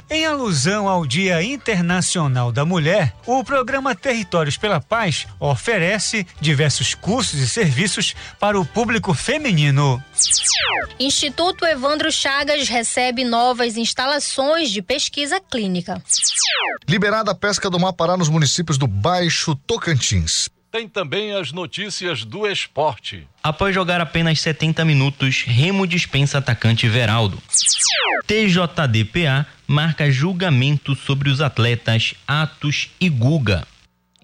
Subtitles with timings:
[0.10, 7.40] Em alusão ao Dia Internacional da Mulher, o programa Territórios pela Paz oferece diversos cursos
[7.40, 10.04] e serviços para o público feminino.
[11.00, 16.02] Instituto Evandro Chagas recebe novas instalações de pesquisa clínica.
[16.88, 20.45] Liberada a pesca do Mapará nos municípios do Baixo Tocantins.
[20.76, 23.26] Tem também as notícias do esporte.
[23.42, 27.42] Após jogar apenas 70 minutos, Remo dispensa atacante Veraldo.
[28.28, 33.66] TJDPA marca julgamento sobre os atletas Atos e Guga.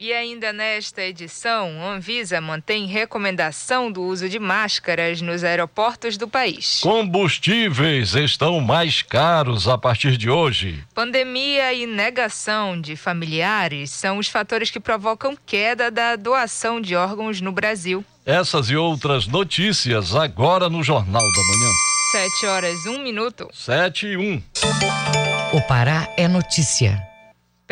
[0.04, 6.80] E ainda nesta edição, Anvisa mantém recomendação do uso de máscaras nos aeroportos do país.
[6.82, 10.84] Combustíveis estão mais caros a partir de hoje.
[10.96, 17.40] Pandemia e negação de familiares são os fatores que provocam queda da doação de órgãos
[17.40, 18.04] no Brasil.
[18.26, 21.72] Essas e outras notícias agora no Jornal da Manhã.
[22.12, 23.48] Sete horas, um minuto.
[23.54, 24.42] Sete e um.
[25.54, 27.11] O Pará é notícia.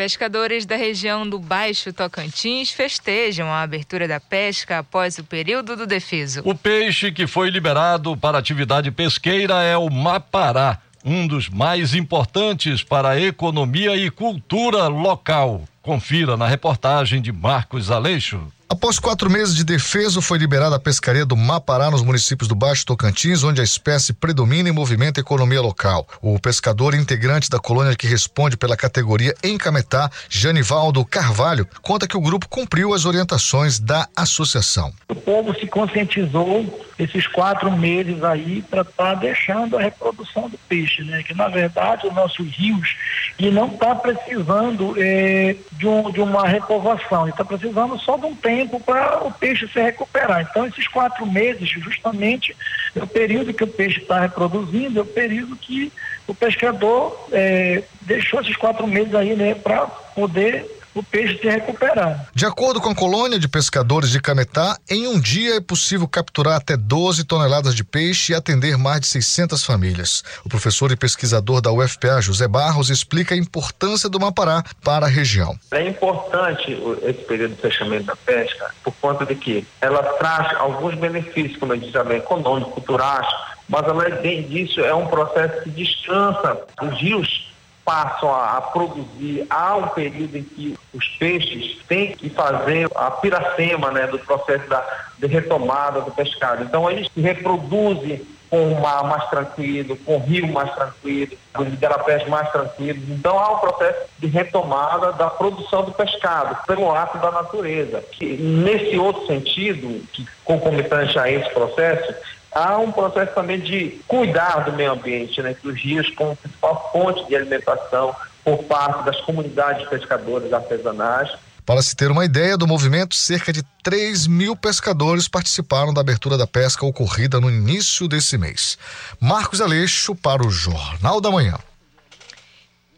[0.00, 5.86] Pescadores da região do Baixo Tocantins festejam a abertura da pesca após o período do
[5.86, 6.40] defeso.
[6.42, 12.82] O peixe que foi liberado para atividade pesqueira é o mapará, um dos mais importantes
[12.82, 15.64] para a economia e cultura local.
[15.82, 18.40] Confira na reportagem de Marcos Aleixo.
[18.72, 22.86] Após quatro meses de defeso, foi liberada a pescaria do Mapará nos municípios do Baixo
[22.86, 26.06] Tocantins, onde a espécie predomina e movimenta a economia local.
[26.22, 32.20] O pescador integrante da colônia que responde pela categoria Encametá, Janivaldo Carvalho, conta que o
[32.20, 34.92] grupo cumpriu as orientações da associação.
[35.08, 40.58] O povo se conscientizou esses quatro meses aí para estar tá deixando a reprodução do
[40.68, 41.24] peixe, né?
[41.24, 42.94] Que na verdade os nossos rios
[43.36, 48.34] e não está precisando é, de, um, de uma repovoação, está precisando só de um
[48.34, 50.46] tempo tempo para o peixe se recuperar.
[50.48, 52.54] Então, esses quatro meses, justamente,
[52.94, 55.92] é o período que o peixe está reproduzindo, é o período que
[56.26, 62.28] o pescador é, deixou esses quatro meses aí, né, para poder o peixe se recuperar.
[62.34, 66.56] De acordo com a colônia de pescadores de Cametá, em um dia é possível capturar
[66.56, 70.22] até 12 toneladas de peixe e atender mais de 600 famílias.
[70.44, 75.08] O professor e pesquisador da UFPA, José Barros, explica a importância do Mapará para a
[75.08, 75.56] região.
[75.70, 80.94] É importante esse período de fechamento da pesca por conta de que ela traz alguns
[80.94, 83.26] benefícios, como eu disse também, econômicos, culturais,
[83.68, 87.49] mas além disso é um processo que descansa os rios
[87.84, 93.10] passam a, a, produzir, há um período em que os peixes têm que fazer a
[93.10, 94.84] piracema né, do processo da,
[95.18, 96.62] de retomada do pescado.
[96.64, 101.68] Então eles se reproduzem com o mar mais tranquilo, com o rio mais tranquilo, os
[101.68, 103.02] igarapés mais tranquilos.
[103.08, 108.04] Então há um processo de retomada da produção do pescado pelo ato da natureza.
[108.20, 112.12] Nesse outro sentido, que concomitante a esse processo,
[112.52, 116.90] há um processo também de cuidar do meio ambiente, né, que os rios como principal
[116.92, 121.30] fonte de alimentação por parte das comunidades pescadoras artesanais.
[121.64, 126.36] Para se ter uma ideia do movimento, cerca de 3 mil pescadores participaram da abertura
[126.36, 128.76] da pesca ocorrida no início desse mês.
[129.20, 131.56] Marcos Aleixo para o Jornal da Manhã.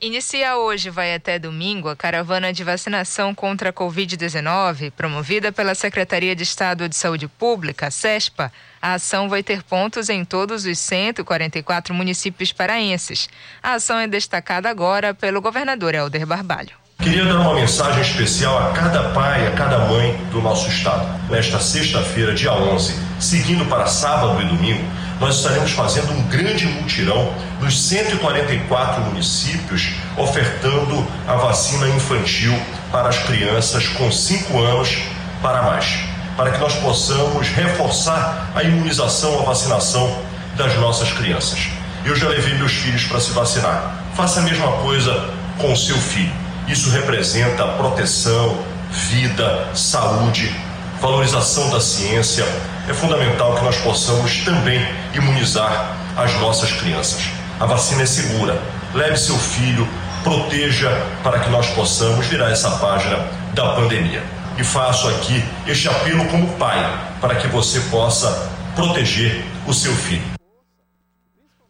[0.04, 6.34] Inicia hoje, vai até domingo, a caravana de vacinação contra a Covid-19, promovida pela Secretaria
[6.34, 8.52] de Estado de Saúde Pública, SESPA.
[8.82, 13.28] A ação vai ter pontos em todos os 144 municípios paraenses.
[13.62, 16.82] A ação é destacada agora pelo governador Helder Barbalho.
[16.98, 21.30] Queria dar uma mensagem especial a cada pai, a cada mãe do nosso estado.
[21.30, 24.84] Nesta sexta-feira, dia 11, seguindo para sábado e domingo,
[25.20, 32.54] nós estaremos fazendo um grande mutirão nos 144 municípios, ofertando a vacina infantil
[32.90, 34.98] para as crianças com 5 anos
[35.40, 35.98] para mais,
[36.36, 40.18] para que nós possamos reforçar a imunização, a vacinação
[40.56, 41.68] das nossas crianças.
[42.04, 44.04] Eu já levei meus filhos para se vacinar.
[44.14, 48.56] Faça a mesma coisa com o seu filho isso representa proteção,
[48.90, 50.54] vida, saúde.
[51.02, 52.44] Valorização da ciência,
[52.88, 54.80] é fundamental que nós possamos também
[55.12, 57.28] imunizar as nossas crianças.
[57.58, 58.62] A vacina é segura.
[58.94, 59.86] Leve seu filho,
[60.22, 60.90] proteja
[61.24, 63.16] para que nós possamos virar essa página
[63.52, 64.22] da pandemia.
[64.56, 66.78] E faço aqui este apelo como pai,
[67.20, 70.22] para que você possa proteger o seu filho.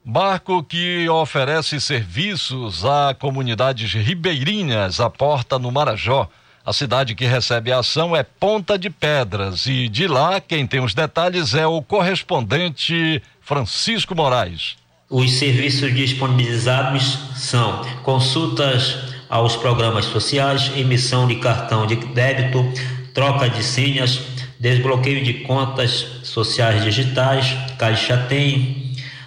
[0.05, 6.29] Barco que oferece serviços a comunidades ribeirinhas aporta no Marajó.
[6.65, 10.81] A cidade que recebe a ação é Ponta de Pedras e de lá quem tem
[10.81, 14.77] os detalhes é o correspondente Francisco Moraes.
[15.11, 18.97] Os serviços disponibilizados são consultas
[19.29, 22.65] aos programas sociais, emissão de cartão de débito,
[23.13, 24.21] troca de senhas,
[24.61, 28.82] desbloqueio de contas sociais digitais, Caixa Tem,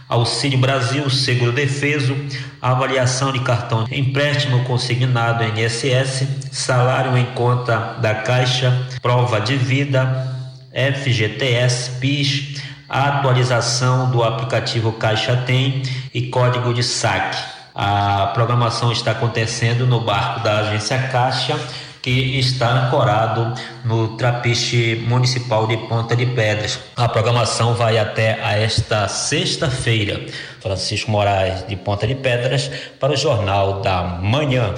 [0.08, 2.16] Auxílio Brasil, Seguro Defeso,
[2.62, 10.32] avaliação de cartão empréstimo consignado INSS, salário em conta da Caixa, prova de vida,
[10.72, 15.82] FGTS, PIS, atualização do aplicativo Caixa Tem
[16.14, 17.56] e código de saque.
[17.74, 21.60] A programação está acontecendo no barco da agência Caixa,
[22.06, 23.52] que está ancorado
[23.84, 26.80] no trapiche municipal de Ponta de Pedras.
[26.96, 30.24] A programação vai até a esta sexta-feira.
[30.62, 32.70] Francisco Moraes, de Ponta de Pedras,
[33.00, 34.76] para o Jornal da Manhã.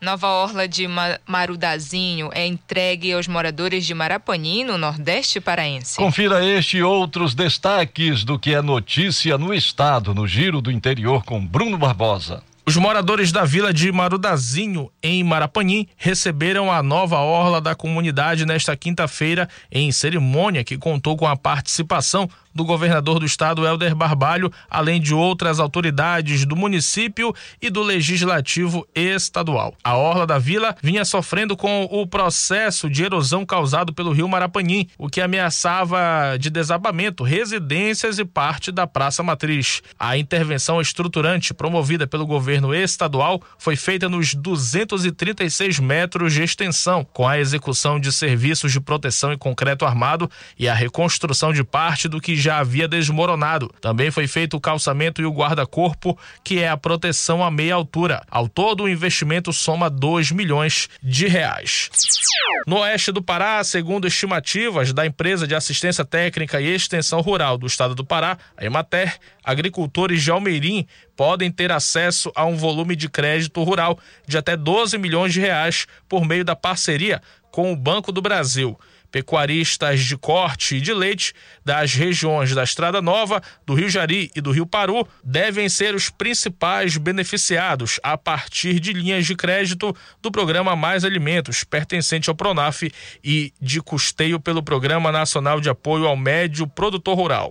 [0.00, 0.88] Nova Orla de
[1.26, 5.98] Marudazinho é entregue aos moradores de Marapani, no Nordeste Paraense.
[5.98, 11.22] Confira este e outros destaques do que é notícia no estado, no Giro do Interior
[11.22, 12.42] com Bruno Barbosa.
[12.68, 18.76] Os moradores da vila de Marudazinho, em Marapanim, receberam a nova orla da comunidade nesta
[18.76, 25.00] quinta-feira em cerimônia que contou com a participação do governador do estado Helder Barbalho, além
[25.00, 29.74] de outras autoridades do município e do legislativo estadual.
[29.84, 34.88] A orla da vila vinha sofrendo com o processo de erosão causado pelo rio Marapanim,
[34.96, 39.82] o que ameaçava de desabamento residências e parte da Praça Matriz.
[39.98, 47.28] A intervenção estruturante promovida pelo governo estadual foi feita nos 236 metros de extensão, com
[47.28, 52.20] a execução de serviços de proteção em concreto armado e a reconstrução de parte do
[52.20, 53.72] que já havia desmoronado.
[53.80, 58.22] Também foi feito o calçamento e o guarda-corpo, que é a proteção a meia altura.
[58.30, 61.90] Ao todo, o investimento soma 2 milhões de reais.
[62.66, 67.66] No oeste do Pará, segundo estimativas da empresa de assistência técnica e extensão rural do
[67.66, 73.08] estado do Pará, a Emater, agricultores de Almeirim podem ter acesso a um volume de
[73.08, 78.12] crédito rural de até 12 milhões de reais por meio da parceria com o Banco
[78.12, 78.78] do Brasil
[79.16, 81.32] pecuaristas de corte e de leite
[81.64, 86.10] das regiões da Estrada Nova, do Rio Jari e do Rio Paru devem ser os
[86.10, 92.82] principais beneficiados a partir de linhas de crédito do programa Mais Alimentos, pertencente ao Pronaf
[93.24, 97.50] e de custeio pelo Programa Nacional de Apoio ao Médio Produtor Rural.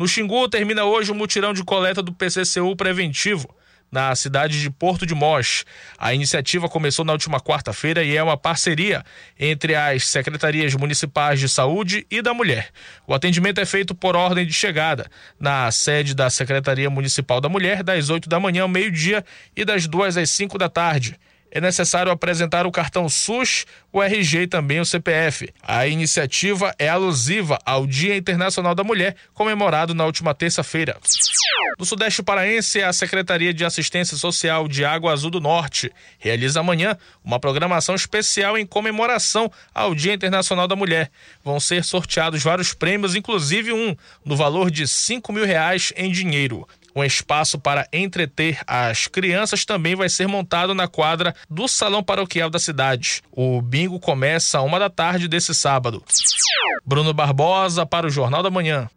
[0.00, 3.54] No Xingu termina hoje o mutirão de coleta do PCCU preventivo
[3.90, 5.64] na cidade de Porto de Mós.
[5.98, 9.04] A iniciativa começou na última quarta-feira e é uma parceria
[9.38, 12.70] entre as secretarias municipais de saúde e da mulher.
[13.06, 17.82] O atendimento é feito por ordem de chegada na sede da Secretaria Municipal da Mulher,
[17.82, 19.24] das 8 da manhã ao meio-dia
[19.56, 21.18] e das 2 às 5 da tarde
[21.50, 25.52] é necessário apresentar o cartão SUS, o RG e também o CPF.
[25.62, 30.96] A iniciativa é alusiva ao Dia Internacional da Mulher, comemorado na última terça-feira.
[31.78, 36.96] No Sudeste Paraense, a Secretaria de Assistência Social de Água Azul do Norte realiza amanhã
[37.24, 41.10] uma programação especial em comemoração ao Dia Internacional da Mulher.
[41.44, 46.66] Vão ser sorteados vários prêmios, inclusive um no valor de 5 mil reais em dinheiro.
[46.98, 52.50] Um espaço para entreter as crianças também vai ser montado na quadra do Salão Paroquial
[52.50, 53.22] da cidade.
[53.30, 56.02] O bingo começa a uma da tarde desse sábado.
[56.84, 58.90] Bruno Barbosa para o Jornal da Manhã.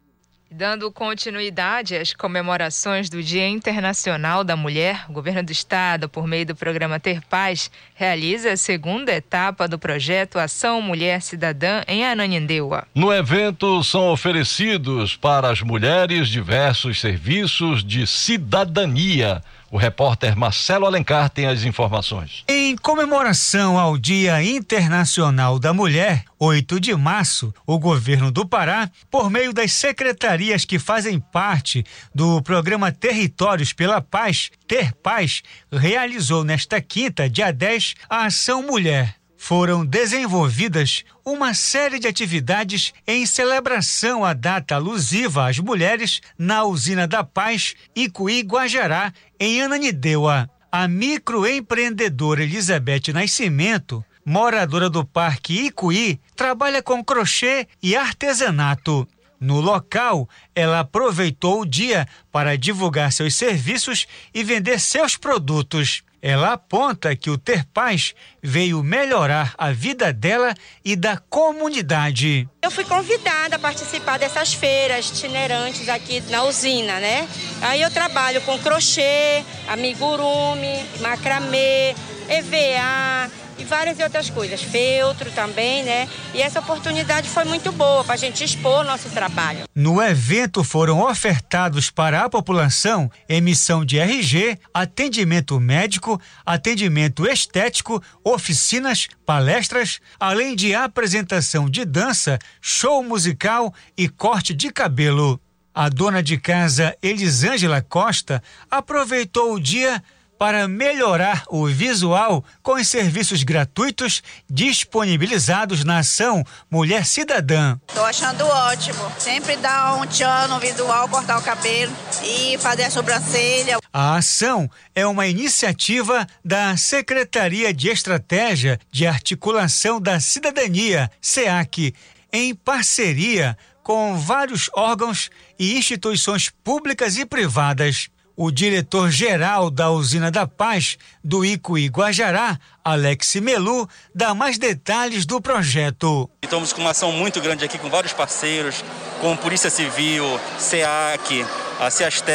[0.53, 6.45] Dando continuidade às comemorações do Dia Internacional da Mulher, o governo do estado, por meio
[6.45, 12.85] do programa Ter Paz, realiza a segunda etapa do projeto Ação Mulher Cidadã em Ananindeua.
[12.93, 21.29] No evento são oferecidos para as mulheres diversos serviços de cidadania o repórter Marcelo Alencar
[21.29, 22.43] tem as informações.
[22.47, 29.29] Em comemoração ao Dia Internacional da Mulher, 8 de março, o governo do Pará, por
[29.29, 36.81] meio das secretarias que fazem parte do programa Territórios pela Paz, Ter Paz, realizou nesta
[36.81, 44.33] quinta, dia 10, a Ação Mulher foram desenvolvidas uma série de atividades em celebração à
[44.33, 50.47] data alusiva às mulheres na Usina da Paz, Icuí, Guajará, em Ananindeua.
[50.71, 59.07] A microempreendedora Elizabeth Nascimento moradora do Parque Icuí, trabalha com crochê e artesanato.
[59.39, 66.03] No local, ela aproveitou o dia para divulgar seus serviços e vender seus produtos.
[66.21, 68.13] Ela aponta que o Ter Paz
[68.43, 70.53] veio melhorar a vida dela
[70.85, 72.47] e da comunidade.
[72.61, 77.27] Eu fui convidada a participar dessas feiras itinerantes aqui na usina, né?
[77.61, 81.95] Aí eu trabalho com crochê, amigurumi, macramê,
[82.29, 86.07] EVA, e várias outras coisas, feltro também, né?
[86.33, 89.65] E essa oportunidade foi muito boa para a gente expor nosso trabalho.
[89.73, 99.07] No evento foram ofertados para a população emissão de RG, atendimento médico, atendimento estético, oficinas,
[99.25, 105.39] palestras, além de apresentação de dança, show musical e corte de cabelo.
[105.73, 110.03] A dona de casa Elisângela Costa aproveitou o dia
[110.41, 117.77] para melhorar o visual com os serviços gratuitos disponibilizados na ação Mulher Cidadã.
[117.87, 119.11] Estou achando ótimo.
[119.19, 123.77] Sempre dá um tchan no visual, cortar o cabelo e fazer a sobrancelha.
[123.93, 131.93] A ação é uma iniciativa da Secretaria de Estratégia de Articulação da Cidadania, SEAC,
[132.33, 135.29] em parceria com vários órgãos
[135.59, 138.09] e instituições públicas e privadas.
[138.43, 145.39] O diretor-geral da Usina da Paz do Icuí Guajará, Alex Melu, dá mais detalhes do
[145.39, 146.27] projeto.
[146.41, 148.83] Estamos com uma ação muito grande aqui com vários parceiros,
[149.19, 150.25] como Polícia Civil,
[150.57, 151.45] SEAC,
[151.81, 152.31] a CEASTE,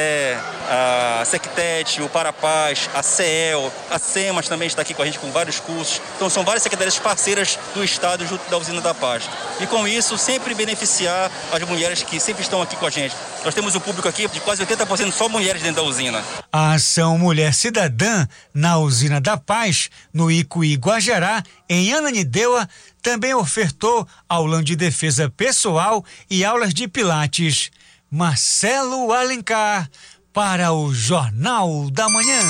[0.69, 5.31] a Sectet, o Parapaz, a CEL, a SEMAS também está aqui com a gente com
[5.31, 6.03] vários cursos.
[6.17, 9.31] Então são várias secretarias parceiras do Estado junto da Usina da Paz.
[9.61, 13.15] E com isso sempre beneficiar as mulheres que sempre estão aqui com a gente.
[13.45, 16.25] Nós temos um público aqui de quase 80% só mulheres dentro da usina.
[16.53, 22.69] A ação Mulher Cidadã na Usina da Paz, no Icuí Guajará, em Ananindeua,
[23.01, 27.71] também ofertou aula de defesa pessoal e aulas de pilates.
[28.11, 29.91] Marcelo Alencar
[30.33, 32.41] para o Jornal da Manhã.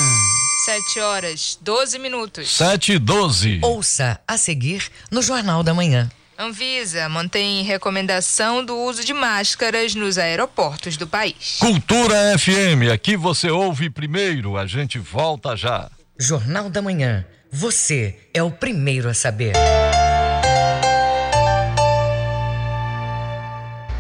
[0.67, 2.51] 7 horas 12 minutos.
[2.57, 3.61] 7 e 12.
[3.63, 6.11] Ouça a seguir no Jornal da Manhã.
[6.39, 11.57] Anvisa mantém recomendação do uso de máscaras nos aeroportos do país.
[11.59, 15.91] Cultura FM, aqui você ouve primeiro, a gente volta já.
[16.19, 17.25] Jornal da Manhã.
[17.51, 19.55] Você é o primeiro a saber.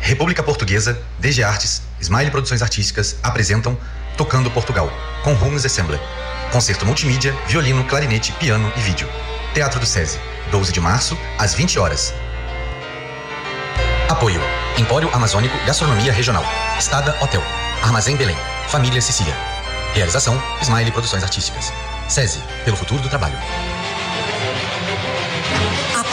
[0.06, 3.76] República Portuguesa, DG Artes, Smile Produções Artísticas apresentam
[4.16, 4.88] Tocando Portugal,
[5.24, 6.00] com Holmes Assembler.
[6.52, 9.08] Concerto multimídia, violino, clarinete, piano e vídeo.
[9.52, 10.20] Teatro do SESI,
[10.52, 12.14] 12 de março, às 20 horas.
[14.08, 14.40] Apoio:
[14.78, 16.44] Empório Amazônico Gastronomia Regional,
[16.78, 17.42] Estada Hotel,
[17.82, 18.36] Armazém Belém,
[18.68, 19.34] Família Sicília.
[19.92, 21.72] Realização: Smile Produções Artísticas.
[22.06, 23.36] SESI, pelo futuro do trabalho.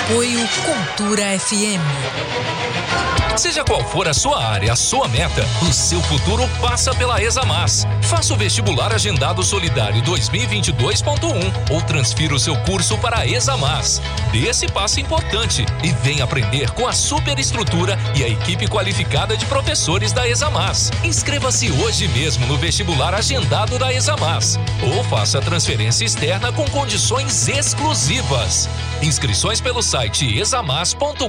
[0.03, 1.79] Apoio Cultura FM.
[3.37, 7.83] Seja qual for a sua área, a sua meta, o seu futuro passa pela Examas.
[8.03, 14.01] Faça o vestibular agendado solidário 2022.1 ou transfira o seu curso para a Examas.
[14.31, 19.47] Dê esse passo importante e venha aprender com a superestrutura e a equipe qualificada de
[19.47, 20.91] professores da Examas.
[21.03, 24.59] Inscreva-se hoje mesmo no vestibular agendado da Examas
[24.95, 28.69] ou faça transferência externa com condições exclusivas.
[29.01, 31.27] Inscrições pelo site examas.com.br.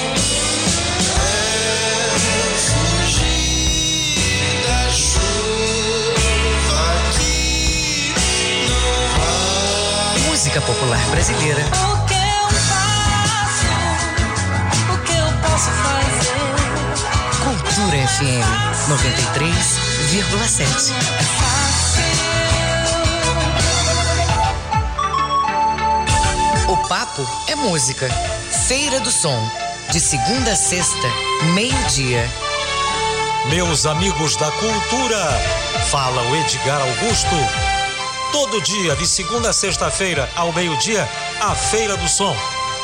[10.49, 11.61] Música popular brasileira.
[11.61, 13.67] O que eu faço?
[14.91, 16.33] O que eu posso fazer?
[17.43, 18.47] Cultura FM
[18.89, 20.93] 93,7.
[26.67, 28.09] O papo é música.
[28.67, 29.47] Feira do Som.
[29.91, 31.07] De segunda a sexta,
[31.53, 32.27] meio-dia.
[33.49, 35.29] Meus amigos da cultura,
[35.91, 37.35] fala o Edgar Augusto.
[38.31, 41.07] Todo dia, de segunda a sexta-feira, ao meio-dia,
[41.41, 42.35] a Feira do Som,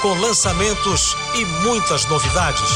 [0.01, 2.69] com lançamentos e muitas novidades.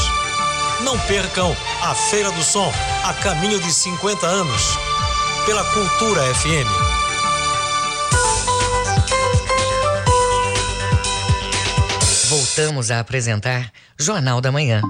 [0.80, 2.72] Não percam a Feira do Som,
[3.04, 4.78] a caminho de 50 anos,
[5.44, 7.00] pela Cultura FM.
[12.28, 14.80] Voltamos a apresentar Jornal da Manhã.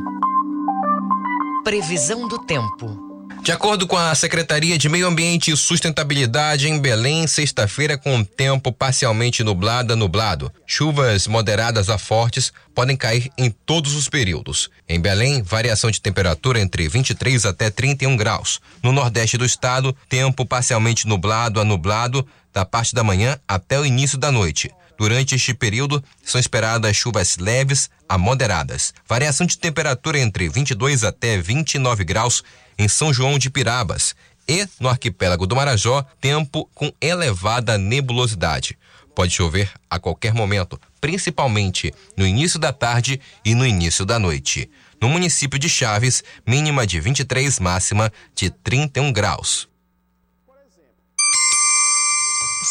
[1.65, 3.10] Previsão do tempo.
[3.43, 8.71] De acordo com a Secretaria de Meio Ambiente e Sustentabilidade em Belém, sexta-feira com tempo
[8.71, 10.53] parcialmente nublado a nublado.
[10.67, 14.71] Chuvas moderadas a fortes podem cair em todos os períodos.
[14.87, 18.61] Em Belém, variação de temperatura entre 23 até 31 graus.
[18.83, 23.87] No nordeste do estado, tempo parcialmente nublado a nublado da parte da manhã até o
[23.87, 24.71] início da noite.
[24.99, 28.93] Durante este período, são esperadas chuvas leves a moderadas.
[29.09, 32.45] Variação de temperatura entre 22 até 29 graus
[32.81, 34.15] em São João de Pirabas.
[34.49, 38.77] E, no arquipélago do Marajó, tempo com elevada nebulosidade.
[39.15, 44.71] Pode chover a qualquer momento, principalmente no início da tarde e no início da noite.
[44.99, 49.69] No município de Chaves, mínima de 23, máxima de 31 graus.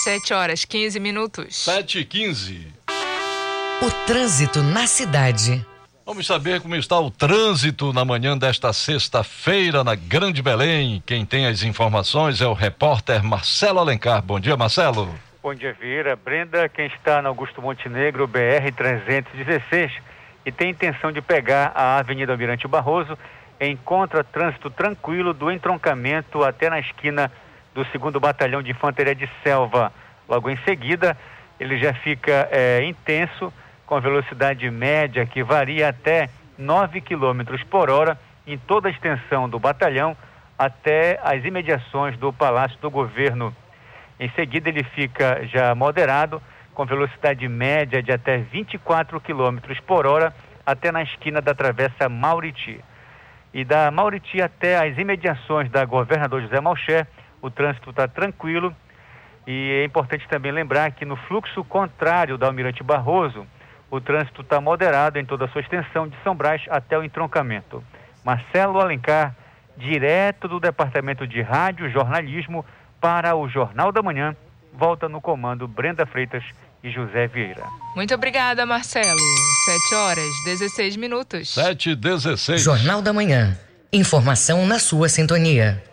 [0.03, 1.55] 7 horas 15 minutos.
[1.55, 2.67] 7 e 15.
[3.81, 5.65] O trânsito na cidade.
[6.09, 11.03] Vamos saber como está o trânsito na manhã desta sexta-feira na Grande Belém.
[11.05, 14.19] Quem tem as informações é o repórter Marcelo Alencar.
[14.19, 15.07] Bom dia, Marcelo.
[15.43, 16.15] Bom dia, Vieira.
[16.15, 19.91] Brenda, quem está na Augusto Montenegro, BR-316,
[20.47, 23.15] e tem intenção de pegar a Avenida Almirante Barroso,
[23.61, 27.31] encontra trânsito tranquilo do entroncamento até na esquina
[27.75, 29.93] do segundo Batalhão de Infantaria de Selva.
[30.27, 31.15] Logo em seguida,
[31.59, 33.53] ele já fica é, intenso,
[33.89, 36.29] com velocidade média que varia até
[36.59, 40.15] 9 km por hora em toda a extensão do batalhão
[40.55, 43.51] até as imediações do Palácio do Governo.
[44.19, 46.39] Em seguida, ele fica já moderado,
[46.75, 52.79] com velocidade média de até 24 km por hora até na esquina da Travessa Mauriti.
[53.51, 57.07] E da Mauriti até as imediações da Governador José Malcher,
[57.41, 58.71] o trânsito está tranquilo.
[59.47, 63.47] E é importante também lembrar que no fluxo contrário da Almirante Barroso,
[63.91, 67.83] o trânsito está moderado em toda a sua extensão de São Brás até o entroncamento.
[68.23, 69.35] Marcelo Alencar,
[69.77, 72.65] direto do Departamento de Rádio Jornalismo
[72.99, 74.35] para o Jornal da Manhã,
[74.73, 76.43] volta no comando Brenda Freitas
[76.83, 77.63] e José Vieira.
[77.95, 79.19] Muito obrigada, Marcelo.
[79.65, 81.53] 7 horas 16 minutos.
[81.53, 82.61] 7 e 16.
[82.61, 83.57] Jornal da Manhã.
[83.91, 85.83] Informação na sua sintonia.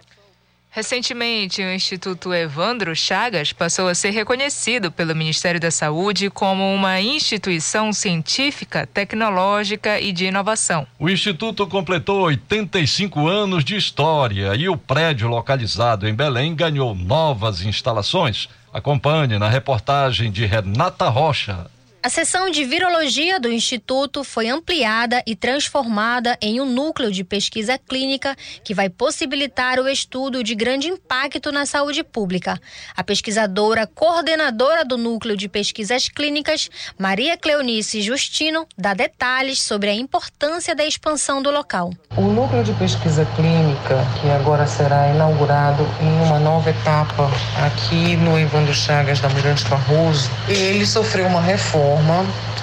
[0.77, 7.01] Recentemente, o Instituto Evandro Chagas passou a ser reconhecido pelo Ministério da Saúde como uma
[7.01, 10.87] instituição científica, tecnológica e de inovação.
[10.99, 17.62] O Instituto completou 85 anos de história e o prédio localizado em Belém ganhou novas
[17.62, 18.47] instalações.
[18.71, 21.71] Acompanhe na reportagem de Renata Rocha.
[22.07, 27.77] A seção de virologia do Instituto foi ampliada e transformada em um núcleo de pesquisa
[27.77, 32.61] clínica que vai possibilitar o estudo de grande impacto na saúde pública.
[32.97, 39.95] A pesquisadora coordenadora do núcleo de pesquisas clínicas, Maria Cleonice Justino, dá detalhes sobre a
[39.95, 41.90] importância da expansão do local.
[42.16, 47.29] O núcleo de pesquisa clínica, que agora será inaugurado em uma nova etapa
[47.66, 51.96] aqui no Evandro Chagas da Mirante Barroso, ele sofreu uma reforma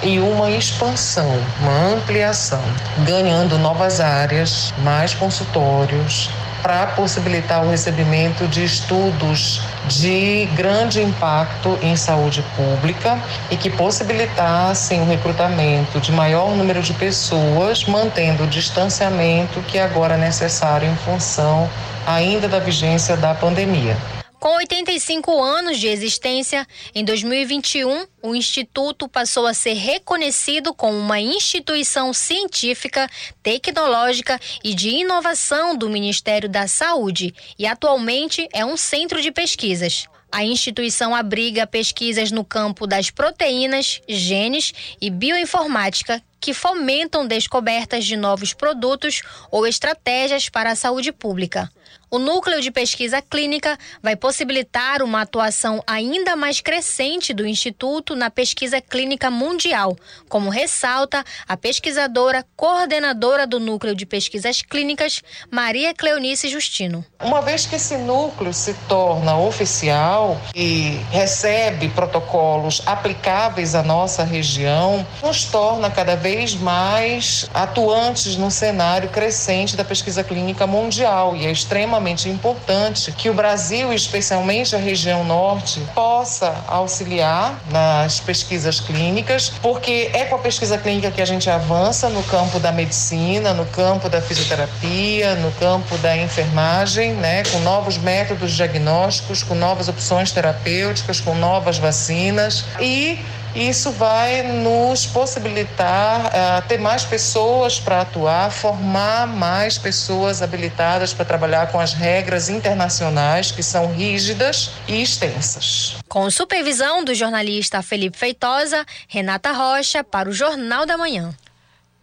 [0.02, 2.62] e uma expansão, uma ampliação,
[3.06, 6.30] ganhando novas áreas, mais consultórios,
[6.62, 13.18] para possibilitar o recebimento de estudos de grande impacto em saúde pública
[13.50, 20.14] e que possibilitassem o recrutamento de maior número de pessoas, mantendo o distanciamento que agora
[20.14, 21.68] é necessário em função
[22.06, 23.96] ainda da vigência da pandemia.
[24.44, 31.18] Com 85 anos de existência, em 2021, o Instituto passou a ser reconhecido como uma
[31.18, 33.08] instituição científica,
[33.42, 40.04] tecnológica e de inovação do Ministério da Saúde e atualmente é um centro de pesquisas.
[40.30, 48.14] A instituição abriga pesquisas no campo das proteínas, genes e bioinformática que fomentam descobertas de
[48.14, 51.72] novos produtos ou estratégias para a saúde pública.
[52.14, 58.30] O núcleo de pesquisa clínica vai possibilitar uma atuação ainda mais crescente do Instituto na
[58.30, 59.96] pesquisa clínica mundial,
[60.28, 67.04] como ressalta a pesquisadora coordenadora do núcleo de pesquisas clínicas, Maria Cleonice Justino.
[67.20, 75.04] Uma vez que esse núcleo se torna oficial e recebe protocolos aplicáveis à nossa região,
[75.20, 81.50] nos torna cada vez mais atuantes no cenário crescente da pesquisa clínica mundial e é
[81.50, 90.10] extremamente importante que o Brasil, especialmente a região norte, possa auxiliar nas pesquisas clínicas, porque
[90.12, 94.08] é com a pesquisa clínica que a gente avança no campo da medicina, no campo
[94.08, 101.20] da fisioterapia, no campo da enfermagem, né, com novos métodos diagnósticos, com novas opções terapêuticas,
[101.20, 102.64] com novas vacinas.
[102.80, 103.18] E
[103.54, 111.14] e isso vai nos possibilitar uh, ter mais pessoas para atuar, formar mais pessoas habilitadas
[111.14, 115.96] para trabalhar com as regras internacionais que são rígidas e extensas.
[116.08, 121.34] Com supervisão do jornalista Felipe Feitosa, Renata Rocha para o Jornal da Manhã.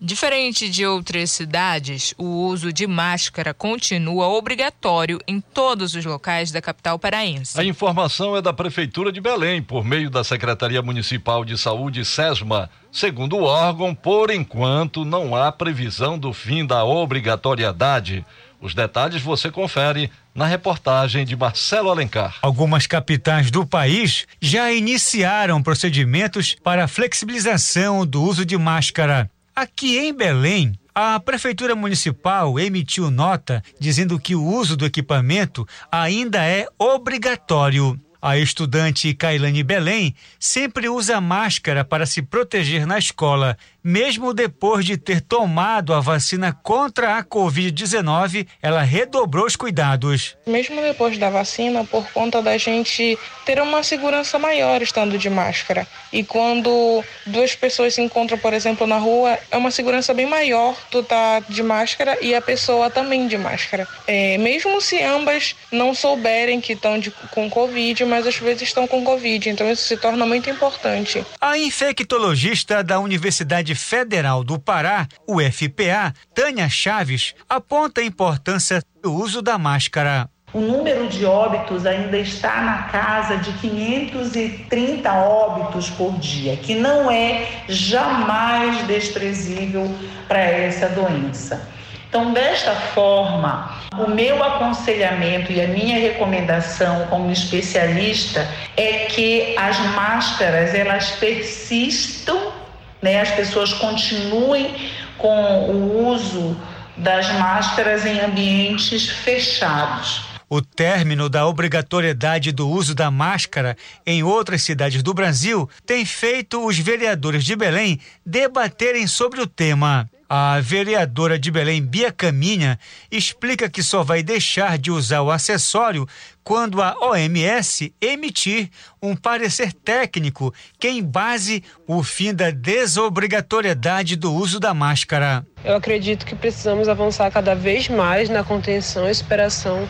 [0.03, 6.59] Diferente de outras cidades, o uso de máscara continua obrigatório em todos os locais da
[6.59, 7.59] capital paraense.
[7.59, 12.67] A informação é da Prefeitura de Belém, por meio da Secretaria Municipal de Saúde, SESMA.
[12.91, 18.25] Segundo o órgão, por enquanto não há previsão do fim da obrigatoriedade.
[18.59, 22.37] Os detalhes você confere na reportagem de Marcelo Alencar.
[22.41, 29.29] Algumas capitais do país já iniciaram procedimentos para a flexibilização do uso de máscara.
[29.55, 36.43] Aqui em Belém, a Prefeitura Municipal emitiu nota dizendo que o uso do equipamento ainda
[36.43, 37.99] é obrigatório.
[38.21, 44.97] A estudante Kailane Belém sempre usa máscara para se proteger na escola mesmo depois de
[44.97, 50.37] ter tomado a vacina contra a Covid-19, ela redobrou os cuidados.
[50.45, 55.87] Mesmo depois da vacina, por conta da gente ter uma segurança maior estando de máscara.
[56.11, 60.75] E quando duas pessoas se encontram, por exemplo, na rua, é uma segurança bem maior
[60.89, 63.87] tu tá de máscara e a pessoa também de máscara.
[64.07, 69.03] É, mesmo se ambas não souberem que estão com Covid, mas às vezes estão com
[69.03, 71.25] Covid, então isso se torna muito importante.
[71.39, 79.13] A infectologista da Universidade Universidade Federal do Pará, UFPA, Tânia Chaves, aponta a importância do
[79.13, 80.29] uso da máscara.
[80.53, 87.09] O número de óbitos ainda está na casa de 530 óbitos por dia, que não
[87.09, 89.89] é jamais desprezível
[90.27, 91.69] para essa doença.
[92.09, 99.79] Então, desta forma, o meu aconselhamento e a minha recomendação como especialista é que as
[99.95, 102.60] máscaras elas persistam
[103.01, 104.75] né, as pessoas continuem
[105.17, 106.57] com o uso
[106.97, 110.31] das máscaras em ambientes fechados.
[110.49, 116.65] O término da obrigatoriedade do uso da máscara em outras cidades do Brasil tem feito
[116.65, 120.09] os vereadores de Belém debaterem sobre o tema.
[120.33, 122.79] A vereadora de Belém, Bia Caminha,
[123.11, 126.07] explica que só vai deixar de usar o acessório
[126.41, 128.69] quando a OMS emitir
[129.03, 135.45] um parecer técnico que embase o fim da desobrigatoriedade do uso da máscara.
[135.65, 139.85] Eu acredito que precisamos avançar cada vez mais na contenção e superação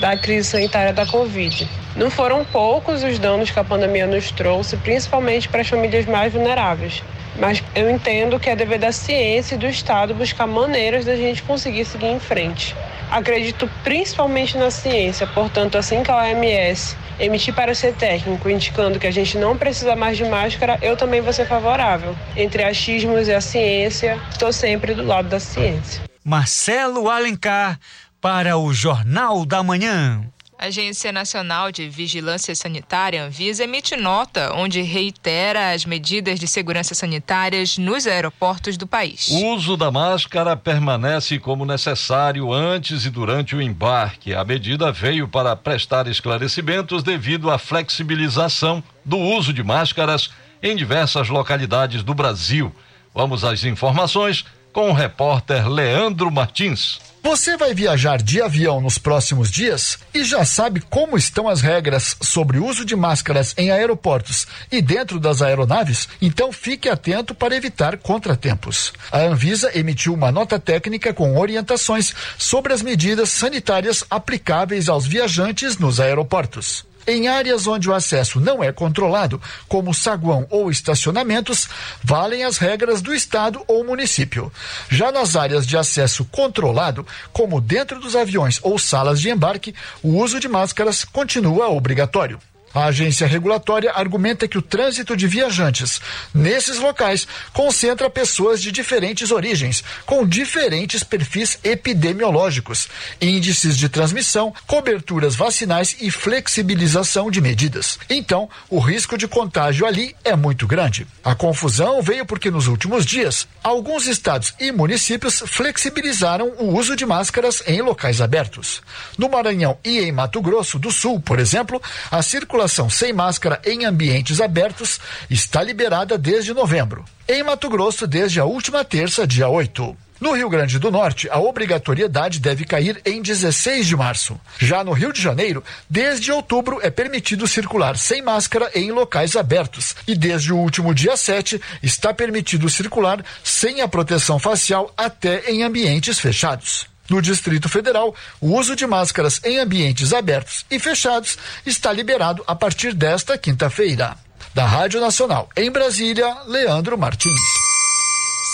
[0.00, 1.70] da crise sanitária da Covid.
[1.94, 6.32] Não foram poucos os danos que a pandemia nos trouxe, principalmente para as famílias mais
[6.32, 7.00] vulneráveis.
[7.38, 11.42] Mas eu entendo que é dever da ciência e do Estado buscar maneiras da gente
[11.42, 12.74] conseguir seguir em frente.
[13.10, 19.10] Acredito principalmente na ciência, portanto, assim que a OMS emitir parecer técnico indicando que a
[19.10, 22.16] gente não precisa mais de máscara, eu também vou ser favorável.
[22.36, 26.02] Entre achismos e a ciência, estou sempre do lado da ciência.
[26.24, 27.78] Marcelo Alencar
[28.20, 30.22] para o Jornal da Manhã.
[30.56, 36.94] A Agência Nacional de Vigilância Sanitária, Anvisa, emite nota onde reitera as medidas de segurança
[36.94, 39.28] sanitárias nos aeroportos do país.
[39.30, 44.32] O uso da máscara permanece como necessário antes e durante o embarque.
[44.32, 50.30] A medida veio para prestar esclarecimentos devido à flexibilização do uso de máscaras
[50.62, 52.74] em diversas localidades do Brasil.
[53.12, 57.00] Vamos às informações com o repórter Leandro Martins.
[57.26, 62.18] Você vai viajar de avião nos próximos dias e já sabe como estão as regras
[62.20, 66.06] sobre o uso de máscaras em aeroportos e dentro das aeronaves?
[66.20, 68.92] Então fique atento para evitar contratempos.
[69.10, 75.78] A Anvisa emitiu uma nota técnica com orientações sobre as medidas sanitárias aplicáveis aos viajantes
[75.78, 76.84] nos aeroportos.
[77.06, 81.68] Em áreas onde o acesso não é controlado, como saguão ou estacionamentos,
[82.02, 84.50] valem as regras do estado ou município.
[84.88, 90.16] Já nas áreas de acesso controlado, como dentro dos aviões ou salas de embarque, o
[90.16, 92.38] uso de máscaras continua obrigatório.
[92.74, 96.00] A agência regulatória argumenta que o trânsito de viajantes
[96.34, 102.88] nesses locais concentra pessoas de diferentes origens, com diferentes perfis epidemiológicos,
[103.20, 107.96] índices de transmissão, coberturas vacinais e flexibilização de medidas.
[108.10, 111.06] Então, o risco de contágio ali é muito grande.
[111.22, 117.06] A confusão veio porque nos últimos dias, alguns estados e municípios flexibilizaram o uso de
[117.06, 118.82] máscaras em locais abertos.
[119.16, 123.60] No Maranhão e em Mato Grosso do Sul, por exemplo, a circulação circulação sem máscara
[123.64, 124.98] em ambientes abertos
[125.28, 127.04] está liberada desde novembro.
[127.28, 129.96] Em Mato Grosso, desde a última terça, dia 8.
[130.20, 134.40] No Rio Grande do Norte, a obrigatoriedade deve cair em 16 de março.
[134.58, 139.94] Já no Rio de Janeiro, desde outubro é permitido circular sem máscara em locais abertos.
[140.06, 145.62] E desde o último dia 7, está permitido circular sem a proteção facial até em
[145.62, 146.93] ambientes fechados.
[147.08, 151.36] No Distrito Federal, o uso de máscaras em ambientes abertos e fechados
[151.66, 154.16] está liberado a partir desta quinta-feira.
[154.54, 157.63] Da Rádio Nacional, em Brasília, Leandro Martins.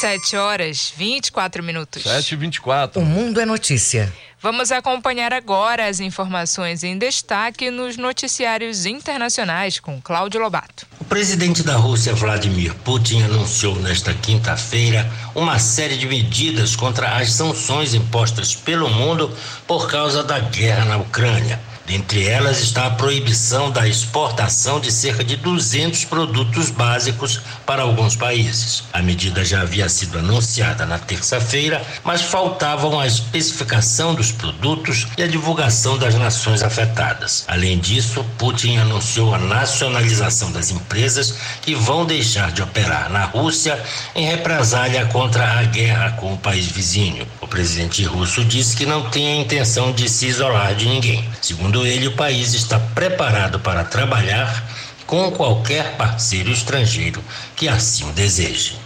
[0.00, 2.04] 7 horas 24 minutos.
[2.04, 4.10] 7 e 24 O mundo é notícia.
[4.40, 10.86] Vamos acompanhar agora as informações em destaque nos noticiários internacionais com Cláudio Lobato.
[10.98, 17.32] O presidente da Rússia, Vladimir Putin, anunciou nesta quinta-feira uma série de medidas contra as
[17.32, 19.30] sanções impostas pelo mundo
[19.66, 21.60] por causa da guerra na Ucrânia.
[21.90, 28.14] Dentre elas está a proibição da exportação de cerca de 200 produtos básicos para alguns
[28.14, 28.84] países.
[28.92, 35.24] A medida já havia sido anunciada na terça-feira, mas faltavam a especificação dos produtos e
[35.24, 37.44] a divulgação das nações afetadas.
[37.48, 43.82] Além disso, Putin anunciou a nacionalização das empresas que vão deixar de operar na Rússia
[44.14, 47.26] em represália contra a guerra com o país vizinho.
[47.40, 51.28] O presidente russo disse que não tem a intenção de se isolar de ninguém.
[51.42, 54.64] Segundo ele, o país está preparado para trabalhar
[55.06, 57.22] com qualquer parceiro estrangeiro
[57.56, 58.76] que assim o deseje.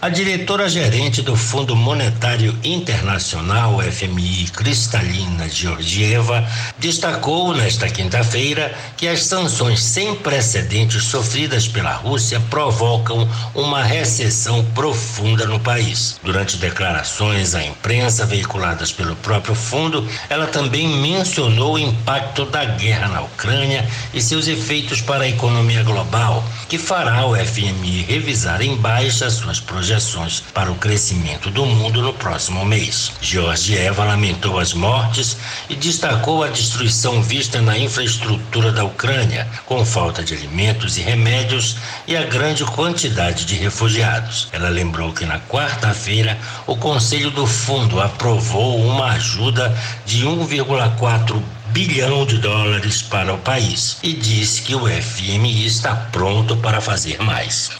[0.00, 6.46] A diretora gerente do Fundo Monetário Internacional, FMI, Cristalina Georgieva,
[6.78, 15.44] destacou nesta quinta-feira que as sanções sem precedentes sofridas pela Rússia provocam uma recessão profunda
[15.44, 16.20] no país.
[16.22, 23.08] Durante declarações à imprensa veiculadas pelo próprio fundo, ela também mencionou o impacto da guerra
[23.08, 28.76] na Ucrânia e seus efeitos para a economia global, que fará o FMI revisar em
[29.16, 33.12] baixa suas projeções para o crescimento do mundo no próximo mês.
[33.22, 35.38] Georgieva lamentou as mortes
[35.70, 41.76] e destacou a destruição vista na infraestrutura da Ucrânia, com falta de alimentos e remédios
[42.06, 44.48] e a grande quantidade de refugiados.
[44.52, 49.74] Ela lembrou que na quarta-feira o Conselho do Fundo aprovou uma ajuda
[50.04, 51.42] de 1,4
[51.76, 57.20] bilhão de dólares para o país e disse que o FMI está pronto para fazer
[57.20, 57.70] mais.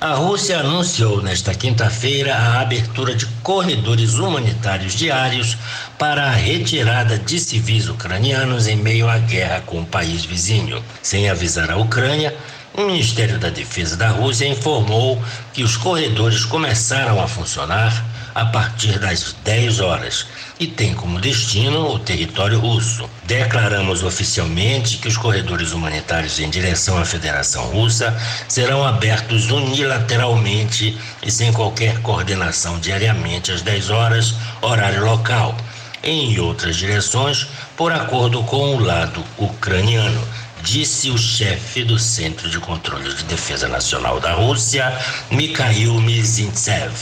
[0.00, 5.58] A Rússia anunciou nesta quinta-feira a abertura de corredores humanitários diários
[5.98, 10.82] para a retirada de civis ucranianos em meio à guerra com o país vizinho.
[11.02, 12.34] Sem avisar a Ucrânia,
[12.72, 15.22] o Ministério da Defesa da Rússia informou
[15.52, 20.26] que os corredores começaram a funcionar a partir das 10 horas
[20.62, 23.10] e tem como destino o território russo.
[23.24, 31.32] Declaramos oficialmente que os corredores humanitários em direção à Federação Russa serão abertos unilateralmente e
[31.32, 35.56] sem qualquer coordenação diariamente às 10 horas, horário local.
[36.00, 40.22] Em outras direções, por acordo com o lado ucraniano
[40.62, 44.96] disse o chefe do Centro de Controle de Defesa Nacional da Rússia,
[45.30, 46.92] Mikhail Mizintsev,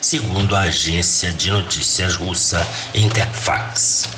[0.00, 4.08] segundo a agência de notícias russa Interfax.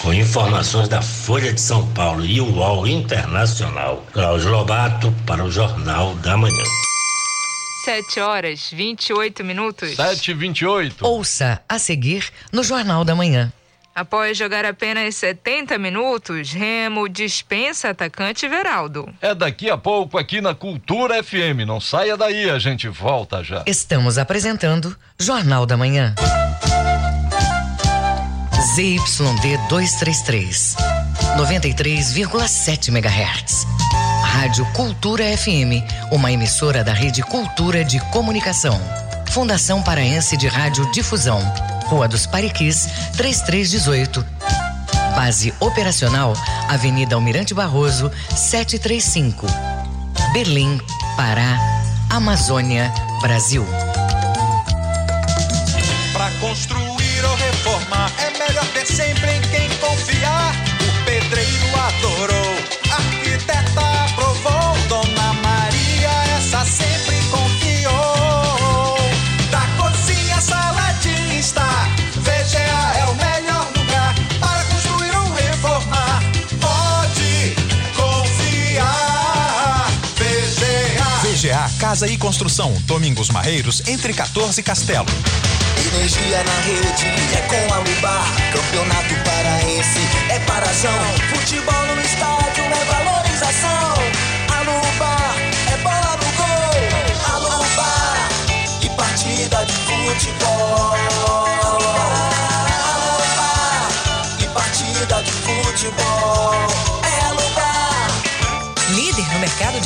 [0.00, 5.50] Com informações da Folha de São Paulo e o UOL Internacional, Cláudio Lobato para o
[5.50, 6.64] Jornal da Manhã.
[7.84, 9.96] 7 horas 28 minutos.
[9.96, 13.52] 7 e 28 Ouça a seguir no Jornal da Manhã.
[13.94, 19.12] Após jogar apenas 70 minutos, Remo dispensa atacante Veraldo.
[19.20, 21.66] É daqui a pouco aqui na Cultura FM.
[21.66, 23.62] Não saia daí, a gente volta já.
[23.66, 26.14] Estamos apresentando Jornal da Manhã.
[28.74, 30.76] ZYD 233,
[31.36, 33.66] 93,7 MHz.
[34.24, 38.80] Rádio Cultura FM, uma emissora da Rede Cultura de Comunicação.
[39.32, 41.40] Fundação Paraense de Rádio Difusão.
[41.86, 44.22] Rua dos Pariquis, 3318.
[45.16, 46.34] Base operacional,
[46.68, 49.46] Avenida Almirante Barroso, 735.
[50.34, 50.78] Berlim,
[51.16, 51.58] Pará,
[52.10, 52.92] Amazônia,
[53.22, 53.66] Brasil.
[56.12, 56.91] Pra construir
[81.92, 85.04] Casa e Construção, Domingos Marreiros, entre 14 e Castelo.
[85.92, 87.04] Energia na rede
[87.36, 88.32] é com a Lubar.
[88.50, 90.00] Campeonato paraense
[90.30, 90.90] é parazão.
[91.34, 93.28] Futebol no estádio é valorizado.
[93.28, 93.94] sensação.
[94.56, 95.36] Alubar
[95.70, 97.34] é bola no gol.
[97.34, 98.28] Alubar
[98.80, 101.01] e partida de futebol.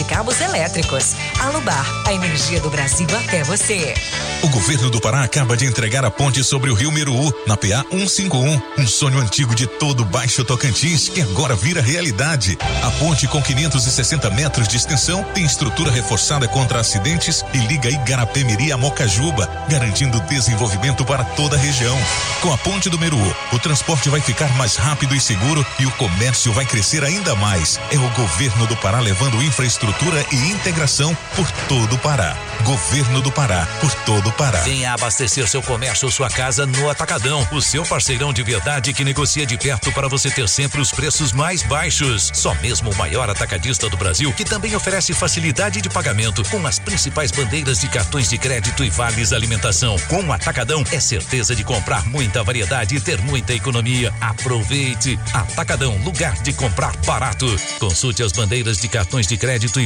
[0.06, 1.14] Cabos elétricos.
[1.40, 3.94] Alubar, a energia do Brasil até você.
[4.42, 7.84] O governo do Pará acaba de entregar a ponte sobre o rio Miruú, na PA
[7.90, 8.60] 151.
[8.78, 12.56] Um sonho antigo de todo Baixo Tocantins que agora vira realidade.
[12.82, 18.72] A ponte com 560 metros de extensão tem estrutura reforçada contra acidentes e liga Igarapé-Miri
[18.72, 21.96] a Mocajuba, garantindo desenvolvimento para toda a região.
[22.40, 25.90] Com a ponte do Miruú, o transporte vai ficar mais rápido e seguro e o
[25.92, 27.80] comércio vai crescer ainda mais.
[27.90, 29.95] É o governo do Pará levando infraestrutura
[30.30, 32.36] e integração por todo o Pará.
[32.62, 34.60] Governo do Pará, por todo o Pará.
[34.60, 39.04] Venha abastecer seu comércio ou sua casa no Atacadão, o seu parceirão de verdade que
[39.04, 42.30] negocia de perto para você ter sempre os preços mais baixos.
[42.34, 46.78] Só mesmo o maior atacadista do Brasil, que também oferece facilidade de pagamento com as
[46.78, 49.96] principais bandeiras de cartões de crédito e vales alimentação.
[50.08, 54.12] Com o Atacadão é certeza de comprar muita variedade e ter muita economia.
[54.20, 55.18] Aproveite!
[55.32, 57.46] Atacadão, lugar de comprar barato.
[57.78, 59.85] Consulte as bandeiras de cartões de crédito e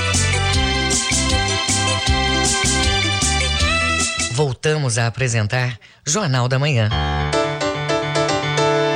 [4.33, 6.89] Voltamos a apresentar Jornal da Manhã.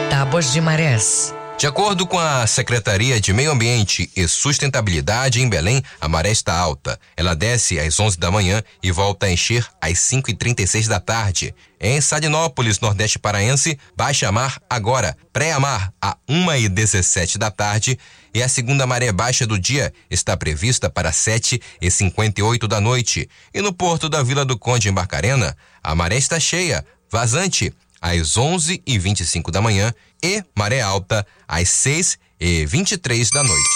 [0.10, 1.34] Tábuas de Marés.
[1.58, 6.54] De acordo com a Secretaria de Meio Ambiente e Sustentabilidade em Belém, a maré está
[6.54, 7.00] alta.
[7.16, 11.00] Ela desce às 11 da manhã e volta a encher às 5 e 36 da
[11.00, 11.56] tarde.
[11.80, 17.98] Em Sadinópolis, Nordeste Paraense, baixa mar agora, pré-amar a 1 e 17 da tarde
[18.36, 23.30] e a segunda maré baixa do dia está prevista para 7 e 58 da noite.
[23.54, 28.36] E no porto da Vila do Conde, em Barcarena, a maré está cheia, vazante, às
[28.36, 33.70] 11 e 25 da manhã e maré alta às 6 e 23 da noite.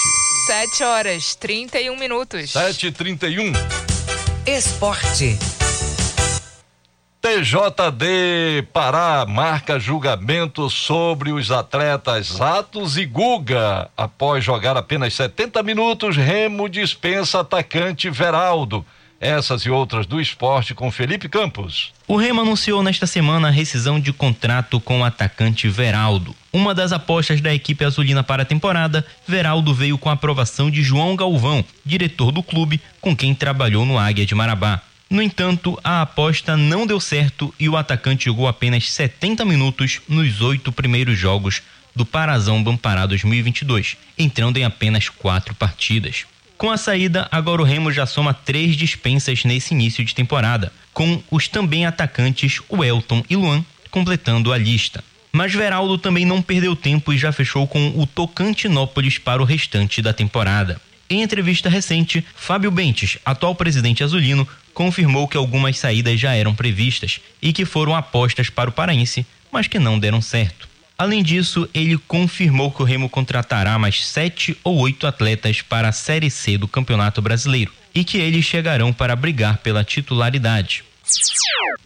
[0.46, 2.50] 7 horas 31 minutos.
[2.52, 3.52] 7 e 31
[4.46, 5.38] Esporte.
[7.20, 13.90] TJD Pará marca julgamento sobre os atletas Atos e Guga.
[13.94, 18.86] Após jogar apenas 70 minutos, Remo dispensa atacante Veraldo.
[19.20, 21.92] Essas e outras do esporte com Felipe Campos.
[22.08, 26.34] O Remo anunciou nesta semana a rescisão de contrato com o atacante Veraldo.
[26.50, 30.82] Uma das apostas da equipe azulina para a temporada, Veraldo veio com a aprovação de
[30.82, 34.80] João Galvão, diretor do clube, com quem trabalhou no Águia de Marabá.
[35.10, 40.40] No entanto, a aposta não deu certo e o atacante jogou apenas 70 minutos nos
[40.40, 41.62] oito primeiros jogos
[41.96, 46.26] do Parazão Bampará 2022, entrando em apenas quatro partidas.
[46.56, 51.20] Com a saída, agora o Remo já soma três dispensas nesse início de temporada, com
[51.28, 55.02] os também atacantes Welton e Luan completando a lista.
[55.32, 60.00] Mas Veraldo também não perdeu tempo e já fechou com o Tocantinópolis para o restante
[60.00, 60.80] da temporada.
[61.08, 67.20] Em entrevista recente, Fábio Bentes, atual presidente azulino, confirmou que algumas saídas já eram previstas
[67.40, 70.68] e que foram apostas para o paraense, mas que não deram certo.
[70.96, 75.92] Além disso, ele confirmou que o Remo contratará mais sete ou oito atletas para a
[75.92, 80.84] Série C do Campeonato Brasileiro e que eles chegarão para brigar pela titularidade.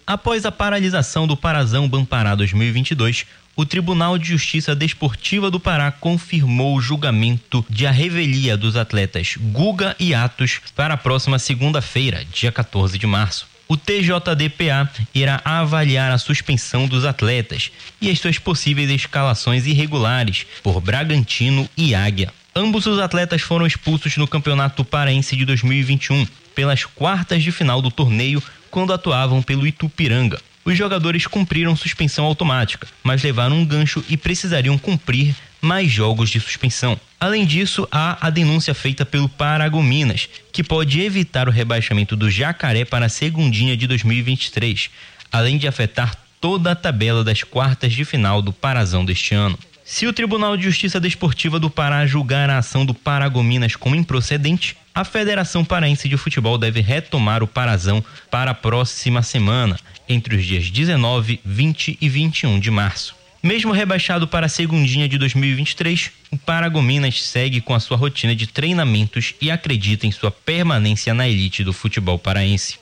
[0.06, 3.24] Após a paralisação do Parazão Bampará 2022,
[3.56, 9.36] o Tribunal de Justiça Desportiva do Pará confirmou o julgamento de a revelia dos atletas
[9.38, 13.46] Guga e Atos para a próxima segunda-feira, dia 14 de março.
[13.66, 20.80] O TJDPA irá avaliar a suspensão dos atletas e as suas possíveis escalações irregulares por
[20.80, 22.32] Bragantino e Águia.
[22.54, 27.90] Ambos os atletas foram expulsos no Campeonato Paraense de 2021 pelas quartas de final do
[27.90, 30.40] torneio quando atuavam pelo Itupiranga.
[30.64, 36.40] Os jogadores cumpriram suspensão automática, mas levaram um gancho e precisariam cumprir mais jogos de
[36.40, 36.98] suspensão.
[37.20, 42.84] Além disso, há a denúncia feita pelo Paragominas, que pode evitar o rebaixamento do Jacaré
[42.84, 44.90] para a segundinha de 2023,
[45.30, 49.58] além de afetar toda a tabela das quartas de final do Parazão deste ano.
[49.84, 54.76] Se o Tribunal de Justiça Desportiva do Pará julgar a ação do Paragominas como improcedente,
[54.94, 59.76] a Federação Paraense de Futebol deve retomar o Parazão para a próxima semana,
[60.08, 63.16] entre os dias 19, 20 e 21 de março.
[63.42, 68.46] Mesmo rebaixado para a segundinha de 2023, o Paragominas segue com a sua rotina de
[68.46, 72.78] treinamentos e acredita em sua permanência na elite do futebol paraense.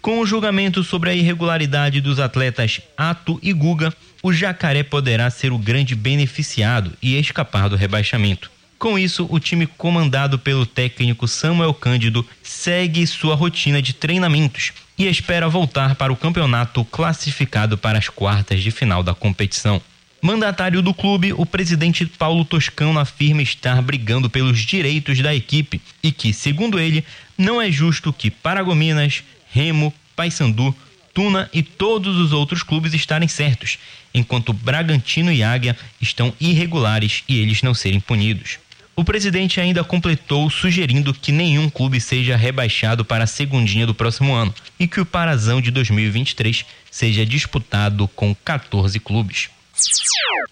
[0.00, 5.52] Com o julgamento sobre a irregularidade dos atletas Ato e Guga, o Jacaré poderá ser
[5.52, 8.53] o grande beneficiado e escapar do rebaixamento.
[8.84, 15.06] Com isso, o time comandado pelo técnico Samuel Cândido segue sua rotina de treinamentos e
[15.06, 19.80] espera voltar para o campeonato classificado para as quartas de final da competição.
[20.20, 26.12] Mandatário do clube, o presidente Paulo Toscano afirma estar brigando pelos direitos da equipe e
[26.12, 27.02] que, segundo ele,
[27.38, 30.76] não é justo que Paragominas, Remo, Paysandu,
[31.14, 33.78] Tuna e todos os outros clubes estarem certos,
[34.12, 38.58] enquanto Bragantino e Águia estão irregulares e eles não serem punidos.
[38.96, 44.32] O presidente ainda completou sugerindo que nenhum clube seja rebaixado para a segundinha do próximo
[44.32, 49.50] ano e que o Parazão de 2023 seja disputado com 14 clubes.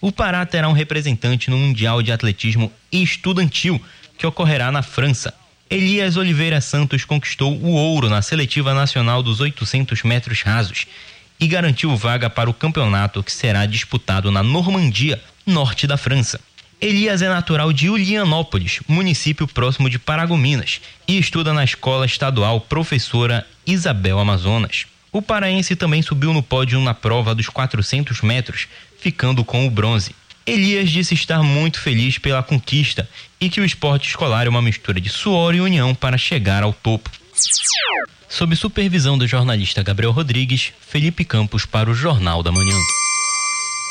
[0.01, 3.81] O Pará terá um representante no Mundial de Atletismo Estudantil,
[4.17, 5.33] que ocorrerá na França.
[5.69, 10.85] Elias Oliveira Santos conquistou o ouro na seletiva nacional dos 800 metros rasos
[11.39, 16.41] e garantiu vaga para o campeonato que será disputado na Normandia, norte da França.
[16.83, 23.47] Elias é natural de Ulianópolis, município próximo de Paragominas, e estuda na escola estadual Professora
[23.65, 24.85] Isabel Amazonas.
[25.09, 28.67] O paraense também subiu no pódio na prova dos 400 metros,
[28.99, 30.13] ficando com o bronze.
[30.45, 33.09] Elias disse estar muito feliz pela conquista
[33.39, 36.73] e que o esporte escolar é uma mistura de suor e união para chegar ao
[36.73, 37.09] topo.
[38.27, 42.75] Sob supervisão do jornalista Gabriel Rodrigues, Felipe Campos para o Jornal da Manhã.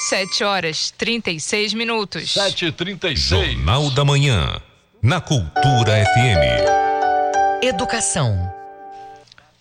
[0.09, 2.35] 7 horas 36 minutos.
[2.35, 3.17] 7h36.
[3.17, 4.61] Jornal da Manhã.
[5.01, 7.63] Na Cultura FM.
[7.63, 8.37] Educação.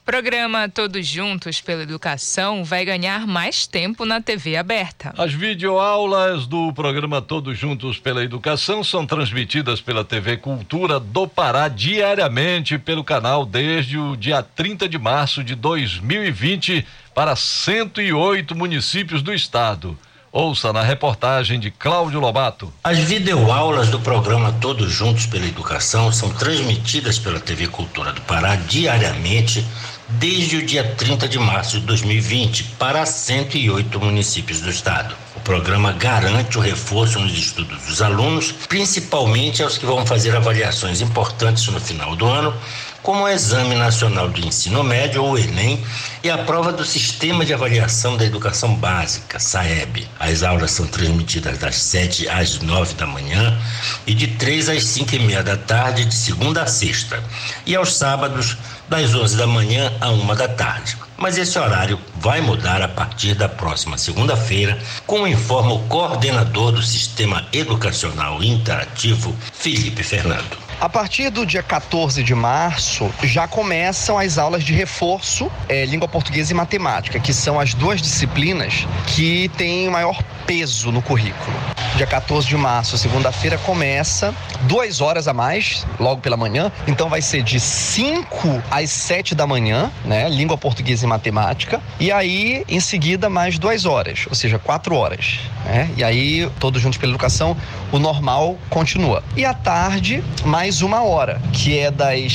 [0.03, 5.13] Programa Todos Juntos pela Educação vai ganhar mais tempo na TV aberta.
[5.15, 11.67] As videoaulas do programa Todos Juntos pela Educação são transmitidas pela TV Cultura do Pará
[11.67, 16.83] diariamente pelo canal desde o dia 30 de março de 2020
[17.13, 19.95] para 108 municípios do estado.
[20.33, 22.71] Ouça na reportagem de Cláudio Lobato.
[22.81, 28.55] As videoaulas do programa Todos Juntos pela Educação são transmitidas pela TV Cultura do Pará
[28.55, 29.65] diariamente
[30.07, 35.13] desde o dia 30 de março de 2020 para 108 municípios do estado.
[35.41, 41.01] O programa garante o reforço nos estudos dos alunos, principalmente aos que vão fazer avaliações
[41.01, 42.53] importantes no final do ano,
[43.01, 45.83] como o Exame Nacional de Ensino Médio, ou Enem,
[46.23, 50.07] e a prova do Sistema de Avaliação da Educação Básica, SAEB.
[50.19, 53.59] As aulas são transmitidas das 7 às 9 da manhã
[54.05, 57.21] e de 3 às 5 e meia da tarde, de segunda a sexta,
[57.65, 58.55] e aos sábados,
[58.91, 60.97] das 11 da manhã a 1 da tarde.
[61.15, 64.77] Mas esse horário vai mudar a partir da próxima segunda-feira,
[65.07, 70.70] como informa o coordenador do Sistema Educacional Interativo, Felipe Fernando.
[70.81, 76.07] A partir do dia 14 de março, já começam as aulas de reforço é, língua
[76.07, 81.55] portuguesa e matemática, que são as duas disciplinas que têm maior peso no currículo.
[81.97, 86.71] Dia 14 de março, segunda-feira, começa duas horas a mais, logo pela manhã.
[86.87, 90.27] Então vai ser de 5 às 7 da manhã, né?
[90.29, 91.81] Língua portuguesa e matemática.
[91.99, 95.41] E aí, em seguida, mais duas horas, ou seja, quatro horas.
[95.65, 95.91] Né?
[95.97, 97.55] E aí, todos juntos pela educação,
[97.91, 99.23] o normal continua.
[99.35, 102.31] E à tarde, mais uma hora, que é das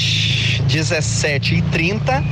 [0.68, 2.22] 17h30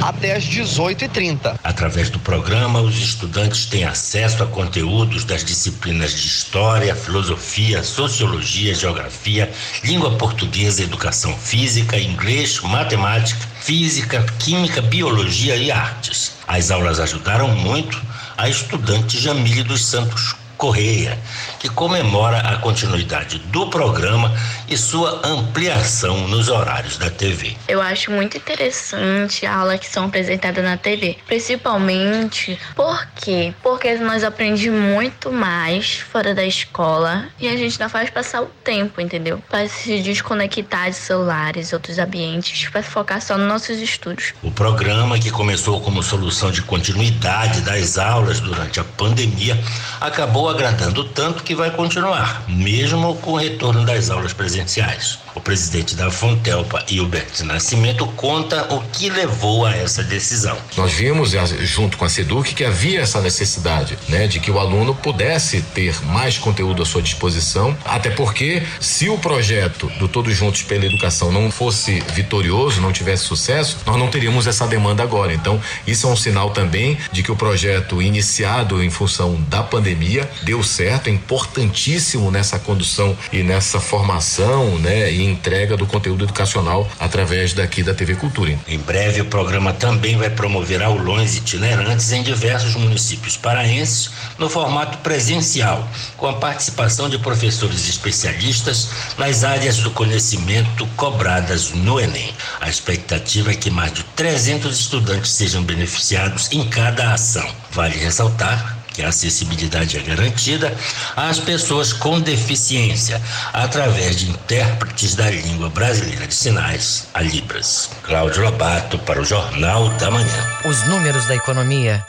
[0.00, 1.58] até as 18h30.
[1.62, 8.74] Através do programa, os estudantes têm acesso a conteúdos das disciplinas de História, Filosofia, Sociologia,
[8.74, 9.52] Geografia,
[9.84, 16.32] Língua Portuguesa, Educação Física, Inglês, Matemática, Física, Química, Biologia e Artes.
[16.48, 18.00] As aulas ajudaram muito
[18.38, 21.18] a estudante Jamile dos Santos Correia,
[21.58, 24.30] que comemora a continuidade do programa
[24.68, 27.56] e sua ampliação nos horários da TV.
[27.66, 33.54] Eu acho muito interessante a aula que são apresentadas na TV, principalmente por quê?
[33.62, 38.46] Porque nós aprendemos muito mais fora da escola e a gente não faz passar o
[38.62, 39.42] tempo, entendeu?
[39.48, 44.34] Para se desconectar de celulares, outros ambientes, para focar só nos nossos estudos.
[44.42, 49.58] O programa, que começou como solução de continuidade das aulas durante a pandemia,
[49.98, 55.18] acabou agradando tanto que vai continuar, mesmo com o retorno das aulas presenciais.
[55.34, 60.56] O presidente da Fontelpa, Hilbert Nascimento, conta o que levou a essa decisão.
[60.76, 64.94] Nós vimos, junto com a SEDUC, que havia essa necessidade, né, de que o aluno
[64.94, 70.62] pudesse ter mais conteúdo à sua disposição, até porque se o projeto do Todos Juntos
[70.62, 75.32] pela Educação não fosse vitorioso, não tivesse sucesso, nós não teríamos essa demanda agora.
[75.32, 80.28] Então, isso é um sinal também de que o projeto iniciado em função da pandemia
[80.42, 87.52] deu certo, é importantíssimo nessa condução e nessa formação, né, entrega do conteúdo educacional através
[87.52, 88.58] daqui da TV Cultura.
[88.66, 94.98] Em breve, o programa também vai promover aulões itinerantes em diversos municípios paraenses no formato
[94.98, 102.32] presencial, com a participação de professores especialistas nas áreas do conhecimento cobradas no Enem.
[102.60, 107.48] A expectativa é que mais de 300 estudantes sejam beneficiados em cada ação.
[107.72, 110.74] Vale ressaltar que a acessibilidade é garantida
[111.16, 113.20] às pessoas com deficiência
[113.52, 117.90] através de intérpretes da língua brasileira de sinais, a Libras.
[118.02, 120.60] Cláudio Lobato para o Jornal da Manhã.
[120.64, 122.04] Os números da economia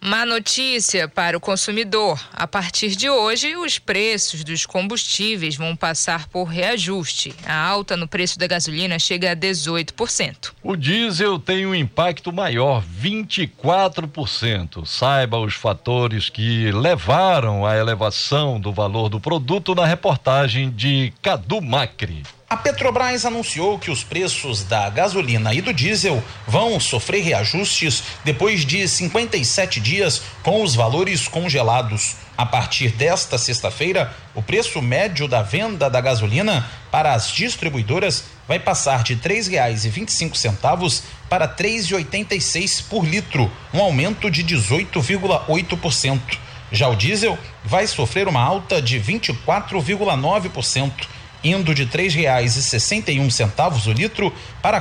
[0.00, 2.20] Má notícia para o consumidor.
[2.32, 7.34] A partir de hoje, os preços dos combustíveis vão passar por reajuste.
[7.44, 10.52] A alta no preço da gasolina chega a 18%.
[10.62, 14.86] O diesel tem um impacto maior, 24%.
[14.86, 21.60] Saiba os fatores que levaram à elevação do valor do produto na reportagem de Cadu
[21.60, 22.22] Macri.
[22.50, 28.64] A Petrobras anunciou que os preços da gasolina e do diesel vão sofrer reajustes depois
[28.64, 32.16] de 57 dias com os valores congelados.
[32.38, 38.58] A partir desta sexta-feira, o preço médio da venda da gasolina para as distribuidoras vai
[38.58, 46.38] passar de R$ 3,25 para R$ 3,86 por litro, um aumento de 18,8%.
[46.72, 51.86] Já o diesel vai sofrer uma alta de 24,9% indo de
[53.20, 54.32] um centavos o litro
[54.62, 54.80] para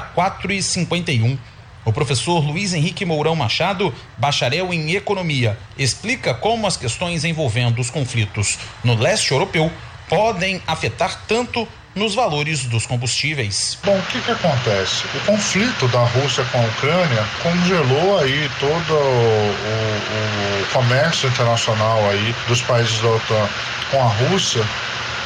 [1.12, 1.38] e um.
[1.86, 7.90] O professor Luiz Henrique Mourão Machado, bacharel em economia, explica como as questões envolvendo os
[7.90, 9.72] conflitos no leste europeu
[10.10, 13.78] podem afetar tanto nos valores dos combustíveis.
[13.84, 15.06] Bom, o que, que acontece?
[15.16, 22.10] O conflito da Rússia com a Ucrânia congelou aí todo o, o, o comércio internacional
[22.10, 23.50] aí dos países da OTAN
[23.92, 24.66] com a Rússia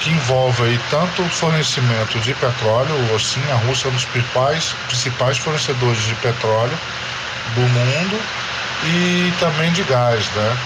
[0.02, 4.76] que envolve aí tanto o fornecimento de petróleo, sim, a Rússia é um dos principais,
[4.88, 6.78] principais fornecedores de petróleo
[7.54, 8.20] do mundo
[8.84, 10.58] e também de gás, né?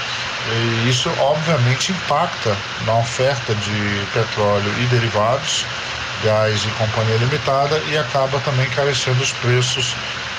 [0.47, 2.55] E isso obviamente impacta
[2.85, 5.65] na oferta de petróleo e derivados,
[6.23, 9.93] gás e companhia limitada e acaba também encarecendo os preços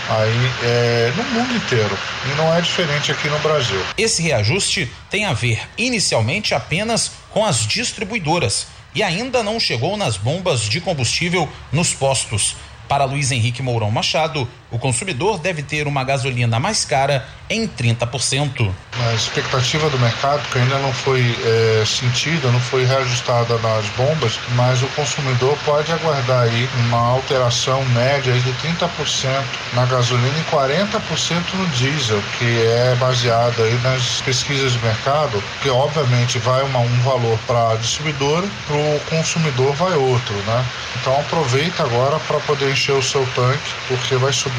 [0.09, 3.85] aí é, no mundo inteiro e não é diferente aqui no Brasil.
[3.99, 10.17] Esse reajuste tem a ver inicialmente apenas com as distribuidoras e ainda não chegou nas
[10.17, 12.57] bombas de combustível nos postos.
[12.89, 18.71] Para Luiz Henrique Mourão Machado, o consumidor deve ter uma gasolina mais cara em 30%.
[18.99, 24.39] A expectativa do mercado, que ainda não foi é, sentida, não foi reajustada nas bombas,
[24.57, 29.45] mas o consumidor pode aguardar aí uma alteração média de 30%
[29.75, 35.69] na gasolina e 40% no diesel, que é baseada aí nas pesquisas de mercado, que
[35.69, 40.65] obviamente vai uma, um valor para a distribuidora, para o consumidor vai outro, né?
[41.01, 44.56] Então aproveita agora para poder encher o seu tanque, porque vai subir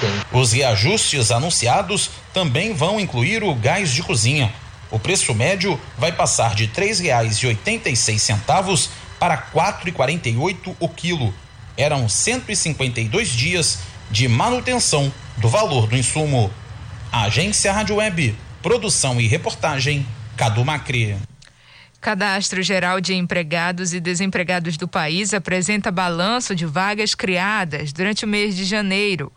[0.00, 0.10] bem.
[0.32, 4.52] Os reajustes anunciados também vão incluir o gás de cozinha.
[4.90, 11.34] O preço médio vai passar de R$ 3,86 para R$ 4,48 o quilo.
[11.76, 13.78] Eram 152 dias
[14.10, 16.52] de manutenção do valor do insumo.
[17.10, 20.06] Agência Rádio Web, produção e reportagem,
[20.36, 21.16] Cadu Macri.
[22.02, 28.28] Cadastro Geral de Empregados e Desempregados do país apresenta balanço de vagas criadas durante o
[28.28, 29.32] mês de janeiro.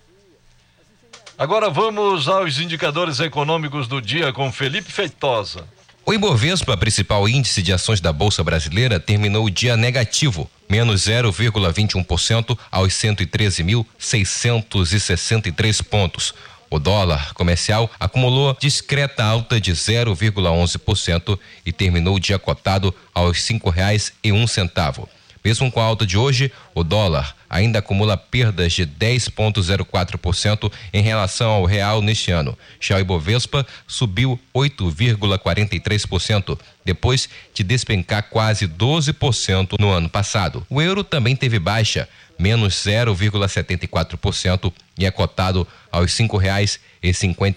[1.36, 5.68] Agora vamos aos indicadores econômicos do dia com Felipe Feitosa.
[6.06, 12.58] O Ibovespa, principal índice de ações da Bolsa Brasileira, terminou o dia negativo, menos 0,21%
[12.70, 16.34] aos 113.663 pontos.
[16.70, 23.68] O dólar comercial acumulou discreta alta de 0,11% e terminou o dia cotado aos cinco
[23.68, 25.06] reais e um centavo.
[25.44, 31.50] Mesmo com a alta de hoje, o dólar ainda acumula perdas de 10,04% em relação
[31.50, 32.56] ao real neste ano.
[32.78, 40.66] Já o Ibovespa subiu 8,43%, depois de despencar quase 12% no ano passado.
[40.68, 46.12] O euro também teve baixa, menos 0,74% e é cotado aos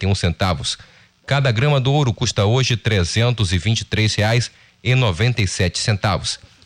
[0.06, 0.78] um centavos.
[1.26, 2.76] Cada grama do ouro custa hoje
[3.52, 3.84] e vinte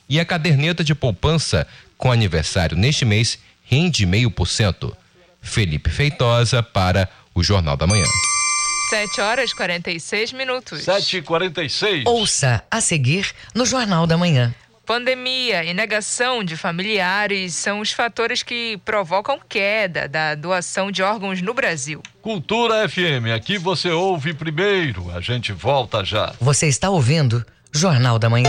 [0.08, 4.96] e a caderneta de poupança com aniversário neste mês rende meio por cento.
[5.40, 8.06] Felipe Feitosa para o Jornal da Manhã.
[8.90, 10.82] 7 horas 46 minutos.
[10.82, 14.54] 7 e 46 Ouça a seguir no Jornal da Manhã.
[14.86, 21.42] Pandemia e negação de familiares são os fatores que provocam queda da doação de órgãos
[21.42, 22.02] no Brasil.
[22.22, 25.10] Cultura FM, aqui você ouve primeiro.
[25.14, 26.32] A gente volta já.
[26.40, 28.48] Você está ouvindo Jornal da Manhã.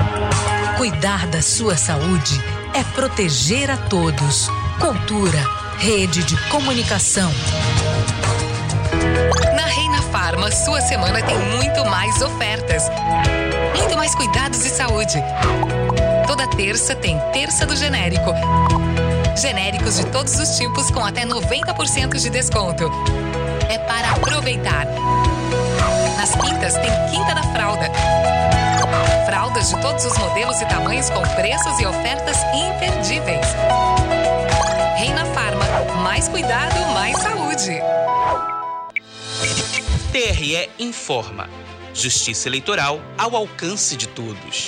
[0.81, 4.49] Cuidar da sua saúde é proteger a todos.
[4.79, 5.37] Cultura,
[5.77, 7.31] rede de comunicação.
[9.55, 12.89] Na Reina Farma, sua semana tem muito mais ofertas.
[13.77, 15.23] Muito mais cuidados de saúde.
[16.25, 18.33] Toda terça tem Terça do Genérico.
[19.39, 22.89] Genéricos de todos os tipos com até 90% de desconto.
[23.69, 24.87] É para aproveitar.
[26.17, 27.91] Nas quintas tem Quinta da Fralda.
[29.31, 33.47] Fraldas de todos os modelos e tamanhos com preços e ofertas imperdíveis.
[34.97, 35.63] Reina Farma,
[36.03, 37.79] mais cuidado, mais saúde.
[40.11, 41.49] TRE informa.
[41.93, 44.67] Justiça eleitoral ao alcance de todos.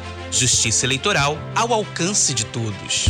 [0.31, 3.09] Justiça Eleitoral ao alcance de todos.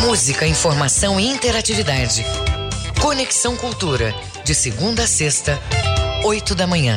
[0.00, 2.24] Música, informação e interatividade.
[3.00, 4.14] Conexão Cultura,
[4.44, 5.58] de segunda a sexta,
[6.24, 6.94] 8 da manhã.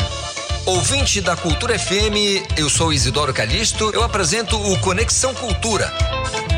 [0.65, 5.91] Ouvinte da Cultura FM, eu sou Isidoro Calixto, eu apresento o Conexão Cultura.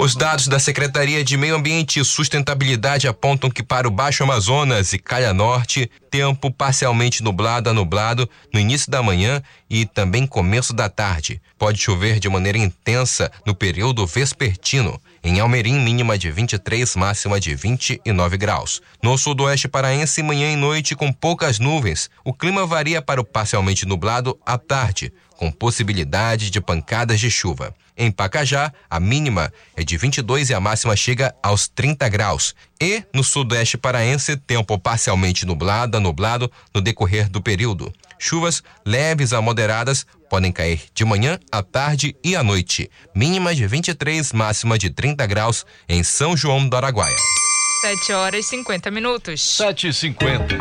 [0.00, 4.92] Os dados da Secretaria de Meio Ambiente e Sustentabilidade apontam que para o Baixo Amazonas
[4.92, 10.72] e Calha Norte, tempo parcialmente nublado a nublado no início da manhã e também começo
[10.72, 11.42] da tarde.
[11.58, 15.00] Pode chover de maneira intensa no período vespertino.
[15.20, 18.80] Em Almerim, mínima de 23, máxima de 29 graus.
[19.02, 22.08] No sudoeste paraense, manhã e noite com poucas nuvens.
[22.24, 27.72] O clima varia para o parcialmente nublado à tarde, com possibilidade de pancadas de chuva.
[27.96, 32.54] Em Pacajá, a mínima é de 22 e a máxima chega aos 30 graus.
[32.80, 37.92] E no sudoeste paraense, tempo parcialmente nublado a nublado no decorrer do período.
[38.18, 42.90] Chuvas leves a moderadas podem cair de manhã, à tarde e à noite.
[43.14, 47.16] Mínima de 23, máxima de 30 graus em São João do Araguaia.
[47.80, 49.56] 7 horas e 50 minutos.
[49.56, 50.56] 7 e 50.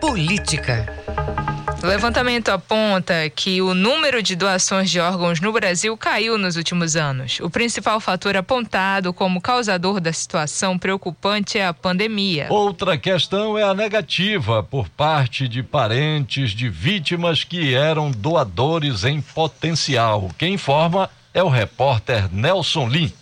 [0.00, 1.05] Política.
[1.86, 6.96] O levantamento aponta que o número de doações de órgãos no Brasil caiu nos últimos
[6.96, 7.38] anos.
[7.38, 12.48] O principal fator apontado como causador da situação preocupante é a pandemia.
[12.50, 19.20] Outra questão é a negativa por parte de parentes de vítimas que eram doadores em
[19.20, 20.28] potencial.
[20.36, 23.12] Quem informa é o repórter Nelson Lim.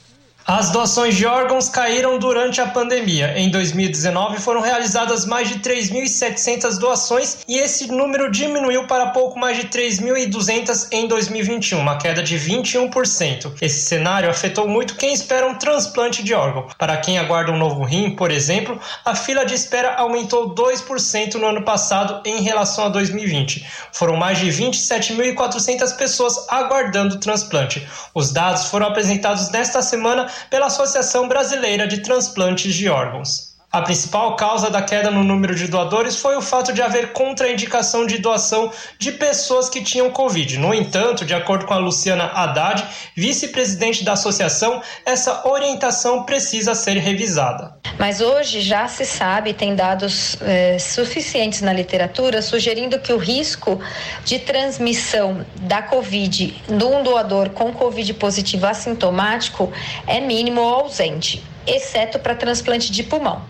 [0.47, 3.32] As doações de órgãos caíram durante a pandemia.
[3.38, 9.57] Em 2019 foram realizadas mais de 3.700 doações e esse número diminuiu para pouco mais
[9.57, 13.55] de 3.200 em 2021, uma queda de 21%.
[13.62, 16.66] Esse cenário afetou muito quem espera um transplante de órgão.
[16.76, 21.47] Para quem aguarda um novo rim, por exemplo, a fila de espera aumentou 2% no
[21.47, 23.66] ano passado em relação a 2020.
[23.92, 27.88] Foram mais de 27.400 pessoas aguardando o transplante.
[28.14, 33.54] Os dados foram apresentados nesta semana pela Associação Brasileira de Transplantes de Órgãos.
[33.75, 38.07] A principal causa da queda no número de doadores foi o fato de haver contraindicação
[38.07, 38.70] de doação
[39.01, 40.59] de pessoas que tinham Covid.
[40.59, 42.85] No entanto, de acordo com a Luciana Haddad,
[43.16, 47.77] vice-presidente da associação, essa orientação precisa ser revisada.
[47.99, 53.81] Mas hoje já se sabe, tem dados é, suficientes na literatura sugerindo que o risco
[54.25, 59.72] de transmissão da Covid de um doador com Covid positivo assintomático
[60.07, 63.43] é mínimo ou ausente exceto para transplante de pulmão.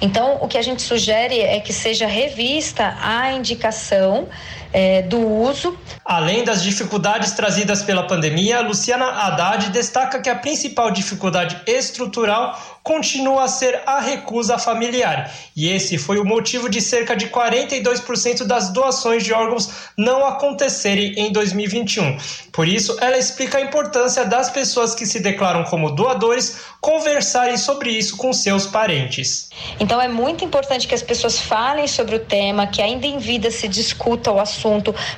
[0.00, 4.28] Então, o que a gente sugere é que seja revista a indicação
[4.72, 5.76] é, do uso.
[6.04, 13.44] Além das dificuldades trazidas pela pandemia, Luciana Haddad destaca que a principal dificuldade estrutural continua
[13.44, 15.30] a ser a recusa familiar.
[15.54, 21.12] E esse foi o motivo de cerca de 42% das doações de órgãos não acontecerem
[21.18, 22.16] em 2021.
[22.50, 27.90] Por isso, ela explica a importância das pessoas que se declaram como doadores conversarem sobre
[27.90, 29.50] isso com seus parentes.
[29.78, 33.50] Então, é muito importante que as pessoas falem sobre o tema, que ainda em vida
[33.50, 34.57] se discuta o assunto,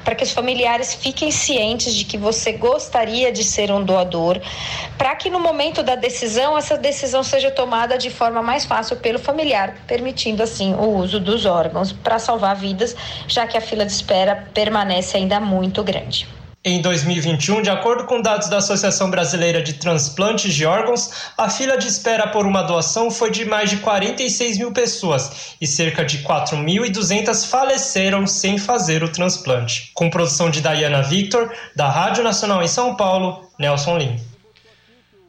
[0.05, 4.41] para que os familiares fiquem cientes de que você gostaria de ser um doador,
[4.97, 9.19] para que no momento da decisão, essa decisão seja tomada de forma mais fácil pelo
[9.19, 13.93] familiar, permitindo assim o uso dos órgãos para salvar vidas, já que a fila de
[13.93, 16.40] espera permanece ainda muito grande.
[16.63, 21.79] Em 2021, de acordo com dados da Associação Brasileira de Transplantes de Órgãos, a fila
[21.79, 26.19] de espera por uma doação foi de mais de 46 mil pessoas e cerca de
[26.19, 29.91] 4.200 faleceram sem fazer o transplante.
[29.95, 34.21] Com produção de Diana Victor, da Rádio Nacional em São Paulo, Nelson Lim.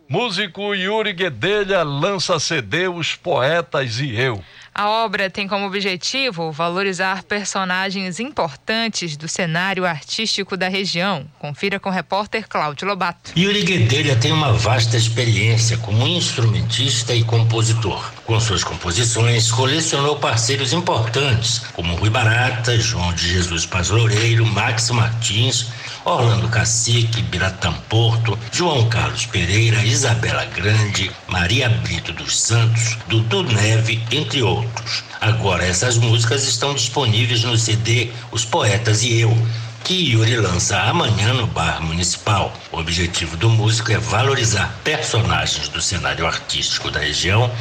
[0.10, 4.44] Músico Yuri Guedelha lança CD Os Poetas e Eu.
[4.74, 11.26] A obra tem como objetivo valorizar personagens importantes do cenário artístico da região.
[11.40, 13.34] Confira com o repórter Cláudio Lobato.
[13.38, 18.12] Yuri Guedelha tem uma vasta experiência como instrumentista e compositor.
[18.32, 24.90] Com suas composições, colecionou parceiros importantes como Rui Barata, João de Jesus Paz Loureiro, Max
[24.90, 25.68] Martins,
[26.06, 34.02] Orlando Cacique, Biratã Porto, João Carlos Pereira, Isabela Grande, Maria Brito dos Santos, Dudu Neve,
[34.14, 35.04] entre outros.
[35.20, 39.38] Agora essas músicas estão disponíveis no CD Os Poetas e Eu,
[39.84, 42.52] que Yuri lança amanhã no Bar Municipal.
[42.72, 47.52] O objetivo do músico é valorizar personagens do cenário artístico da região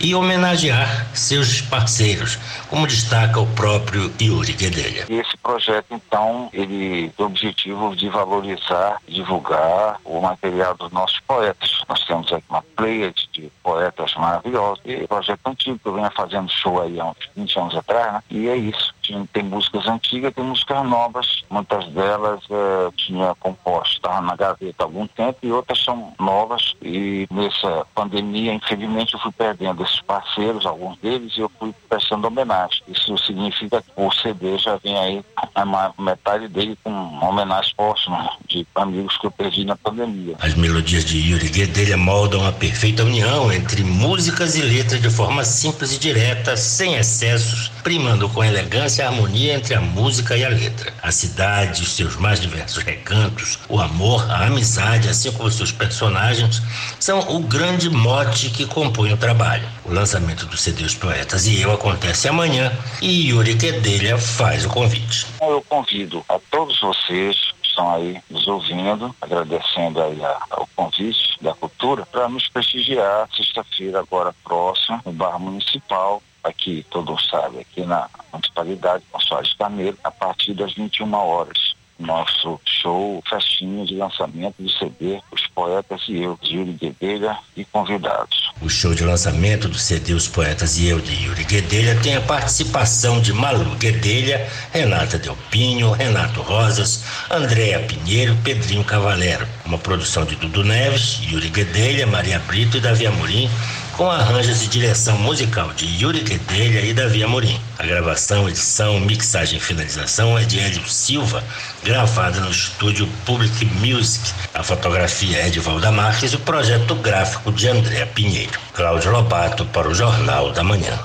[0.00, 5.06] e homenagear seus parceiros, como destaca o próprio Yuri Guedelha.
[5.08, 11.82] Esse projeto, então, ele tem o objetivo de valorizar, divulgar o material dos nossos poetas.
[11.88, 14.80] Nós temos aqui uma pleiade de poetas maravilhosos.
[14.84, 18.22] E projeto antigo, que eu venho fazendo show aí há uns 20 anos atrás, né?
[18.30, 18.94] E é isso.
[19.32, 21.44] Tem músicas antigas, tem músicas novas.
[21.50, 26.74] Muitas delas é, tinha composto, estava na gaveta há algum tempo, e outras são novas.
[26.82, 32.26] E nessa pandemia, infelizmente, eu fui perdendo esses parceiros, alguns deles, e eu fui prestando
[32.26, 32.82] homenagem.
[32.88, 35.24] Isso significa que o CD já vem aí,
[35.54, 36.90] a metade dele com
[37.20, 40.36] homenagem póstuma de amigos que eu perdi na pandemia.
[40.40, 45.44] As melodias de Yuri Guedelha moldam a perfeita união entre músicas e letras de forma
[45.44, 50.48] simples e direta, sem excessos, primando com elegância a harmonia entre a música e a
[50.48, 50.92] letra.
[51.02, 56.62] A cidade, os seus mais diversos recantos, o amor, a amizade, assim como seus personagens,
[57.00, 59.66] são o grande mote que compõe o trabalho.
[59.84, 64.68] O lançamento do CD Os Poetas e Eu acontece amanhã e Yuri Guedelha faz o
[64.68, 65.26] convite.
[65.40, 71.52] Eu convido a todos vocês estão aí nos ouvindo, agradecendo aí a, o convite da
[71.54, 77.84] cultura, para nos prestigiar sexta-feira agora próxima, no Bar Municipal, aqui, todo mundo sabe, aqui
[77.84, 84.56] na municipalidade, com Soares Carneiro, a partir das 21 horas nosso show, festinha de lançamento
[84.60, 88.43] do CD Os Poetas e Eu, Yuri Guedelha e convidados.
[88.62, 92.20] O show de lançamento do CD Os Poetas e Eu, de Yuri Guedelha, tem a
[92.20, 99.46] participação de Malu Guedelha, Renata Delpinho, Renato Rosas, Andréa Pinheiro, Pedrinho Cavalero.
[99.66, 103.50] Uma produção de Dudu Neves, Yuri Guedelha, Maria Brito e Davi Amorim,
[103.96, 107.60] com arranjos e direção musical de Yuri Guedelha e Davi Amorim.
[107.78, 111.44] A gravação, edição, mixagem e finalização é de Hélio Silva,
[111.82, 114.32] gravada no estúdio Public Music.
[114.52, 118.58] A fotografia é de Valda Marques e o projeto gráfico de André Pinheiro.
[118.72, 120.98] Cláudio Lobato para o Jornal da Manhã.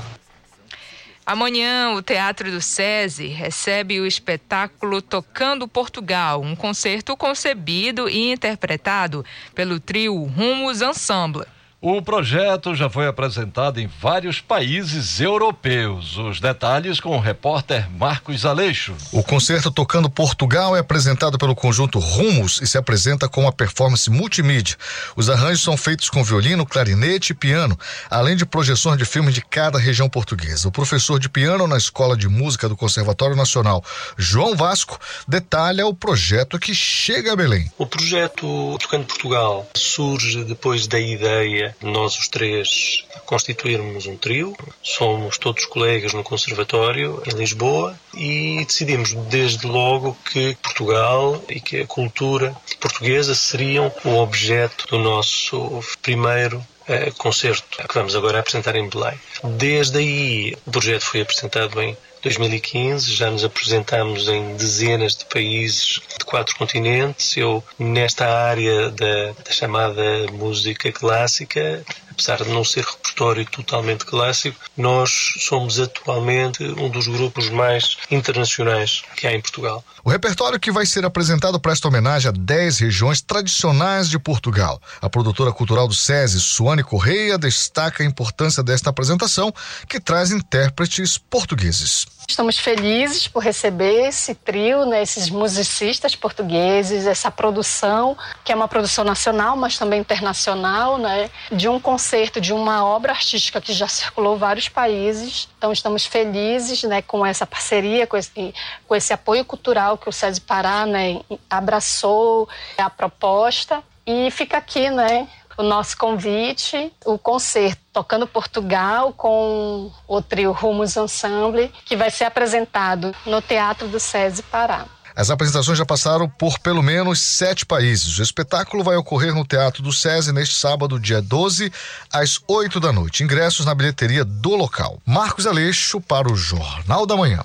[1.23, 9.23] Amanhã, o Teatro do SESI recebe o espetáculo Tocando Portugal, um concerto concebido e interpretado
[9.53, 11.45] pelo trio Rumos Ensemble.
[11.81, 16.17] O projeto já foi apresentado em vários países europeus.
[16.17, 18.93] Os detalhes com o repórter Marcos Aleixo.
[19.13, 24.09] O concerto Tocando Portugal é apresentado pelo conjunto Rumos e se apresenta com uma performance
[24.09, 24.75] multimídia.
[25.15, 29.41] Os arranjos são feitos com violino, clarinete e piano, além de projeções de filmes de
[29.41, 30.67] cada região portuguesa.
[30.67, 33.81] O professor de piano na Escola de Música do Conservatório Nacional,
[34.17, 37.71] João Vasco, detalha o projeto que chega a Belém.
[37.77, 44.55] O projeto Tocando Portugal surge depois da ideia nós os três constituirmos um trio.
[44.81, 51.81] Somos todos colegas no Conservatório em Lisboa e decidimos desde logo que Portugal e que
[51.81, 58.75] a cultura portuguesa seriam o objeto do nosso primeiro eh, concerto que vamos agora apresentar
[58.75, 59.13] em Belém.
[59.43, 66.01] Desde aí, o projeto foi apresentado em 2015, já nos apresentamos em dezenas de países
[66.17, 67.35] de quatro continentes.
[67.37, 71.83] Eu, nesta área da, da chamada música clássica,
[72.19, 75.09] apesar de não ser repertório totalmente clássico, nós
[75.39, 79.83] somos atualmente um dos grupos mais internacionais que há em Portugal.
[80.03, 84.81] O repertório que vai ser apresentado presta homenagem a 10 regiões tradicionais de Portugal.
[85.01, 89.53] A produtora cultural do SESI, Suane Correia, destaca a importância desta apresentação,
[89.87, 92.05] que traz intérpretes portugueses.
[92.29, 98.15] Estamos felizes por receber esse trio, né, esses musicistas portugueses, essa produção,
[98.45, 103.13] que é uma produção nacional, mas também internacional, né, de um concerto, de uma obra
[103.13, 105.49] artística que já circulou vários países.
[105.57, 108.53] Então, estamos felizes né, com essa parceria, com esse,
[108.87, 113.81] com esse apoio cultural que o SESI Pará né, abraçou a proposta.
[114.05, 115.27] E fica aqui né,
[115.59, 122.23] o nosso convite, o concerto Tocando Portugal com o trio Rumos Ensemble, que vai ser
[122.23, 124.85] apresentado no Teatro do SESI Pará.
[125.13, 128.17] As apresentações já passaram por pelo menos sete países.
[128.19, 131.69] O espetáculo vai ocorrer no Teatro do SESI neste sábado, dia 12,
[132.09, 133.21] às 8 da noite.
[133.21, 134.97] Ingressos na bilheteria do local.
[135.05, 137.43] Marcos Aleixo para o Jornal da Manhã.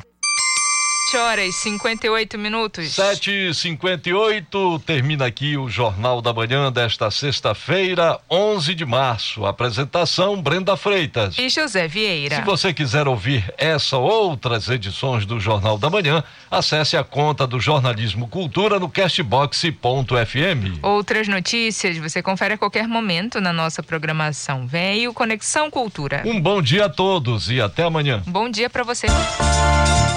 [1.04, 2.86] 7 horas 58 minutos.
[2.86, 9.44] 7h58, termina aqui o Jornal da Manhã desta sexta-feira, 11 de março.
[9.44, 12.36] Apresentação: Brenda Freitas e José Vieira.
[12.36, 17.46] Se você quiser ouvir essa ou outras edições do Jornal da Manhã, acesse a conta
[17.46, 20.78] do Jornalismo Cultura no castbox.fm.
[20.82, 24.66] Outras notícias você confere a qualquer momento na nossa programação.
[24.66, 26.22] Veio Conexão Cultura.
[26.24, 28.22] Um bom dia a todos e até amanhã.
[28.26, 29.06] bom dia para você.